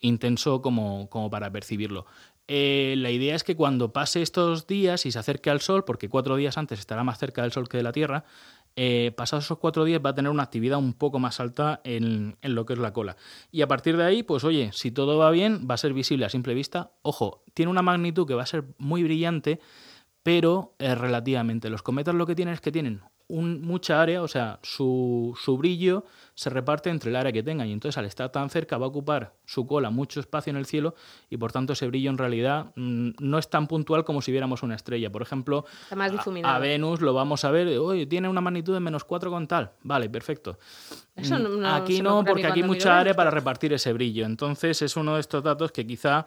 intenso 0.00 0.62
como, 0.62 1.08
como 1.10 1.28
para 1.30 1.50
percibirlo. 1.50 2.06
Eh, 2.52 2.94
la 2.98 3.10
idea 3.10 3.36
es 3.36 3.44
que 3.44 3.54
cuando 3.54 3.92
pase 3.92 4.22
estos 4.22 4.66
días 4.66 5.06
y 5.06 5.12
se 5.12 5.20
acerque 5.20 5.50
al 5.50 5.60
Sol, 5.60 5.84
porque 5.84 6.08
cuatro 6.08 6.34
días 6.34 6.58
antes 6.58 6.80
estará 6.80 7.04
más 7.04 7.16
cerca 7.16 7.42
del 7.42 7.52
Sol 7.52 7.68
que 7.68 7.76
de 7.76 7.84
la 7.84 7.92
Tierra, 7.92 8.24
eh, 8.76 9.12
pasados 9.16 9.44
esos 9.44 9.58
cuatro 9.58 9.84
días 9.84 10.00
va 10.04 10.10
a 10.10 10.14
tener 10.14 10.30
una 10.30 10.42
actividad 10.42 10.78
un 10.78 10.94
poco 10.94 11.18
más 11.18 11.40
alta 11.40 11.80
en, 11.84 12.36
lo 12.42 12.66
que 12.66 12.74
es 12.74 12.78
la 12.78 12.92
cola. 12.92 13.16
Y 13.50 13.62
a 13.62 13.68
partir 13.68 13.96
de 13.96 14.04
ahí, 14.04 14.22
pues 14.22 14.44
oye, 14.44 14.70
si 14.72 14.90
todo 14.90 15.18
va 15.18 15.30
bien, 15.30 15.66
va 15.70 15.74
a 15.74 15.78
ser 15.78 15.92
visible 15.92 16.24
a 16.24 16.28
simple 16.28 16.54
vista. 16.54 16.92
Ojo, 17.02 17.42
tiene 17.54 17.70
una 17.70 17.82
magnitud 17.82 18.26
que 18.26 18.34
va 18.34 18.42
a 18.42 18.46
ser 18.46 18.64
muy 18.78 19.02
brillante, 19.02 19.60
pero 20.22 20.74
eh, 20.78 20.94
relativamente. 20.94 21.70
Los 21.70 21.82
cometas 21.82 22.14
lo 22.14 22.26
que 22.26 22.34
tienen 22.34 22.54
es 22.54 22.60
que 22.60 22.72
tienen 22.72 23.02
mucha 23.30 24.02
área, 24.02 24.22
o 24.22 24.28
sea, 24.28 24.58
su, 24.62 25.36
su, 25.40 25.56
brillo 25.56 26.04
se 26.34 26.50
reparte 26.50 26.90
entre 26.90 27.10
el 27.10 27.16
área 27.16 27.32
que 27.32 27.42
tengan 27.42 27.68
y 27.68 27.72
entonces 27.72 27.96
al 27.98 28.04
estar 28.04 28.30
tan 28.30 28.50
cerca 28.50 28.78
va 28.78 28.86
a 28.86 28.88
ocupar 28.88 29.34
su 29.44 29.66
cola 29.66 29.90
mucho 29.90 30.20
espacio 30.20 30.50
en 30.50 30.56
el 30.56 30.66
cielo 30.66 30.94
y 31.28 31.36
por 31.36 31.52
tanto 31.52 31.74
ese 31.74 31.86
brillo 31.86 32.10
en 32.10 32.18
realidad 32.18 32.72
mm, 32.76 33.10
no 33.18 33.38
es 33.38 33.48
tan 33.50 33.66
puntual 33.66 34.04
como 34.04 34.22
si 34.22 34.32
viéramos 34.32 34.62
una 34.62 34.74
estrella. 34.74 35.10
Por 35.10 35.22
ejemplo, 35.22 35.64
a, 36.44 36.58
Venus 36.58 37.00
lo 37.00 37.14
vamos 37.14 37.44
a 37.44 37.50
ver, 37.50 37.78
oye, 37.78 38.06
tiene 38.06 38.28
una 38.28 38.40
magnitud 38.40 38.74
de 38.74 38.80
menos 38.80 39.04
4 39.04 39.30
con 39.30 39.46
tal, 39.46 39.72
vale, 39.82 40.08
perfecto. 40.08 40.58
Mm, 41.16 41.64
aquí 41.66 42.02
no, 42.02 42.24
porque 42.24 42.46
aquí 42.46 42.60
hay 42.62 42.66
mucha 42.66 42.98
área 42.98 43.14
para 43.14 43.30
repartir 43.30 43.72
ese 43.72 43.92
brillo. 43.92 44.26
Entonces 44.26 44.82
es 44.82 44.96
uno 44.96 45.14
de 45.14 45.20
estos 45.20 45.42
datos 45.42 45.72
que 45.72 45.86
quizá 45.86 46.26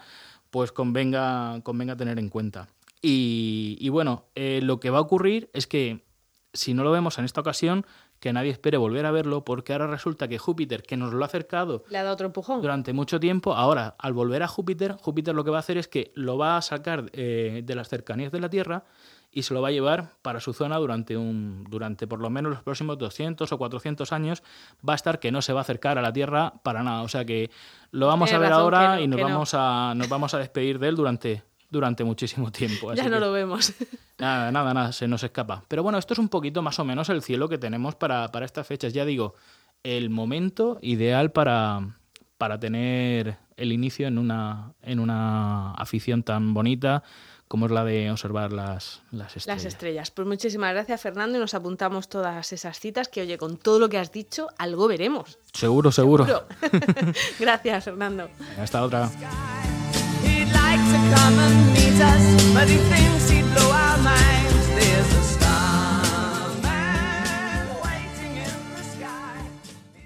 pues 0.50 0.72
convenga, 0.72 1.60
convenga 1.64 1.96
tener 1.96 2.20
en 2.20 2.30
cuenta. 2.30 2.68
Y, 3.06 3.90
bueno, 3.90 4.28
eh, 4.34 4.62
lo 4.64 4.80
que 4.80 4.90
va 4.90 5.00
a 5.00 5.02
ocurrir 5.02 5.50
es 5.52 5.68
que 5.68 6.06
si 6.54 6.74
no 6.74 6.84
lo 6.84 6.92
vemos 6.92 7.18
en 7.18 7.26
esta 7.26 7.42
ocasión, 7.42 7.86
que 8.20 8.32
nadie 8.32 8.52
espere 8.52 8.78
volver 8.78 9.06
a 9.06 9.12
verlo, 9.12 9.44
porque 9.44 9.74
ahora 9.74 9.88
resulta 9.88 10.28
que 10.28 10.38
Júpiter, 10.38 10.84
que 10.84 10.96
nos 10.96 11.14
lo 11.14 11.24
ha 11.24 11.28
acercado 11.28 11.84
Le 11.90 11.98
ha 11.98 12.04
dado 12.04 12.14
otro 12.14 12.28
empujón. 12.28 12.62
durante 12.62 12.94
mucho 12.94 13.20
tiempo, 13.20 13.54
ahora 13.54 13.96
al 13.98 14.14
volver 14.14 14.44
a 14.44 14.48
Júpiter, 14.48 14.96
Júpiter 15.02 15.36
lo 15.36 15.44
que 15.44 15.52
va 15.52 15.58
a 15.58 15.60
hacer 15.60 15.78
es 15.78 15.88
que 15.88 16.12
lo 16.16 16.38
va 16.38 16.56
a 16.58 16.62
sacar 16.62 17.10
eh, 17.14 17.64
de 17.66 17.76
las 17.76 17.90
cercanías 17.90 18.32
de 18.32 18.40
la 18.40 18.50
Tierra 18.50 18.86
y 19.34 19.44
se 19.44 19.54
lo 19.54 19.62
va 19.62 19.70
a 19.70 19.72
llevar 19.72 20.12
para 20.22 20.40
su 20.40 20.54
zona 20.54 20.78
durante, 20.78 21.18
un, 21.18 21.66
durante 21.70 22.06
por 22.06 22.20
lo 22.20 22.30
menos 22.30 22.52
los 22.52 22.62
próximos 22.62 22.98
200 23.00 23.52
o 23.52 23.58
400 23.58 24.14
años. 24.14 24.44
Va 24.88 24.94
a 24.94 24.96
estar 24.96 25.20
que 25.20 25.32
no 25.32 25.42
se 25.42 25.54
va 25.54 25.62
a 25.62 25.64
acercar 25.64 25.98
a 25.98 26.02
la 26.02 26.14
Tierra 26.14 26.54
para 26.62 26.84
nada. 26.84 27.02
O 27.02 27.10
sea 27.10 27.26
que 27.26 27.50
lo 27.92 28.08
vamos 28.08 28.32
a 28.32 28.38
ver 28.38 28.54
ahora 28.54 29.02
y 29.02 29.08
nos 29.08 29.20
vamos, 29.20 29.54
a, 29.54 29.94
nos 29.96 30.08
vamos 30.08 30.34
a 30.36 30.38
despedir 30.38 30.78
de 30.78 30.88
él 30.90 30.96
durante, 30.96 31.44
durante 31.74 32.04
muchísimo 32.04 32.52
tiempo. 32.52 32.94
ya 32.96 33.10
no 33.10 33.20
lo 33.20 33.32
vemos. 33.32 33.74
Nada, 34.20 34.52
nada, 34.52 34.74
nada, 34.74 34.92
se 34.94 35.08
nos 35.08 35.24
escapa. 35.24 35.64
Pero 35.68 35.84
bueno, 35.84 35.98
esto 35.98 36.14
es 36.14 36.20
un 36.20 36.30
poquito 36.30 36.62
más 36.62 36.80
o 36.80 36.86
menos 36.86 37.10
el 37.10 37.24
cielo 37.24 37.50
que 37.50 37.58
tenemos 37.58 37.96
para, 37.96 38.32
para 38.32 38.46
estas 38.46 38.66
fechas. 38.66 38.94
Ya 38.94 39.04
digo, 39.04 39.34
el 39.82 40.10
momento 40.10 40.78
ideal 40.82 41.32
para, 41.32 41.98
para 42.38 42.58
tener 42.60 43.38
el 43.58 43.72
inicio 43.74 44.08
en 44.08 44.18
una, 44.18 44.72
en 44.82 45.00
una 45.00 45.74
afición 45.74 46.24
tan 46.24 46.54
bonita 46.54 47.04
como 47.54 47.68
es 47.68 47.72
la 47.72 47.84
de 47.84 48.10
observar 48.10 48.52
las, 48.52 49.04
las 49.12 49.36
estrellas. 49.36 49.64
Las 49.64 49.66
estrellas. 49.66 50.12
Pues 50.12 50.28
muchísimas 50.28 50.74
gracias, 50.74 51.00
Fernando, 51.02 51.38
y 51.38 51.40
nos 51.40 51.54
apuntamos 51.54 52.10
todas 52.10 52.52
esas 52.52 52.80
citas 52.80 53.10
que, 53.10 53.22
oye, 53.22 53.38
con 53.38 53.58
todo 53.58 53.78
lo 53.78 53.90
que 53.90 54.00
has 54.00 54.12
dicho, 54.12 54.48
algo 54.58 54.88
veremos. 54.88 55.38
Seguro, 55.54 55.92
seguro. 55.92 56.26
gracias, 57.40 57.84
Fernando. 57.84 58.28
Hasta 58.58 58.82
otra. 58.82 59.12
come 61.16 61.40
and 61.40 61.74
meet 61.74 62.00
us, 62.02 62.26
but 62.54 62.68
he 62.68 62.78
thinks 62.90 63.30
he'd 63.30 63.46
blow. 63.54 63.63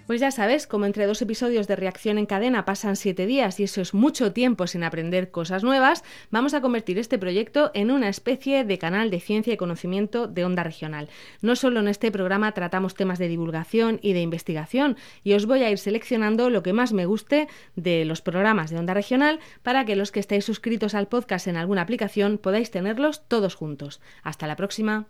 Pues 0.07 0.21
ya 0.21 0.31
sabes, 0.31 0.67
como 0.67 0.85
entre 0.85 1.05
dos 1.05 1.21
episodios 1.21 1.67
de 1.67 1.75
reacción 1.75 2.17
en 2.17 2.25
cadena 2.25 2.63
pasan 2.63 2.95
siete 2.95 3.25
días 3.25 3.59
y 3.59 3.63
eso 3.63 3.81
es 3.81 3.93
mucho 3.93 4.31
tiempo 4.31 4.65
sin 4.65 4.85
aprender 4.85 5.31
cosas 5.31 5.65
nuevas, 5.65 6.05
vamos 6.31 6.53
a 6.53 6.61
convertir 6.61 6.97
este 6.97 7.19
proyecto 7.19 7.71
en 7.73 7.91
una 7.91 8.07
especie 8.07 8.63
de 8.63 8.77
canal 8.77 9.09
de 9.09 9.19
ciencia 9.19 9.53
y 9.53 9.57
conocimiento 9.57 10.27
de 10.27 10.45
onda 10.45 10.63
regional. 10.63 11.09
No 11.41 11.57
solo 11.57 11.81
en 11.81 11.89
este 11.89 12.09
programa 12.09 12.53
tratamos 12.53 12.95
temas 12.95 13.19
de 13.19 13.27
divulgación 13.27 13.99
y 14.01 14.13
de 14.13 14.21
investigación, 14.21 14.95
y 15.25 15.33
os 15.33 15.45
voy 15.45 15.63
a 15.63 15.69
ir 15.69 15.77
seleccionando 15.77 16.49
lo 16.49 16.63
que 16.63 16.71
más 16.71 16.93
me 16.93 17.05
guste 17.05 17.49
de 17.75 18.05
los 18.05 18.21
programas 18.21 18.71
de 18.71 18.79
onda 18.79 18.93
regional 18.93 19.41
para 19.61 19.83
que 19.83 19.97
los 19.97 20.13
que 20.13 20.21
estáis 20.21 20.45
suscritos 20.45 20.95
al 20.95 21.09
podcast 21.09 21.47
en 21.47 21.57
alguna 21.57 21.81
aplicación 21.81 22.37
podáis 22.37 22.71
tenerlos 22.71 23.27
todos 23.27 23.55
juntos. 23.55 23.99
Hasta 24.23 24.47
la 24.47 24.55
próxima. 24.55 25.07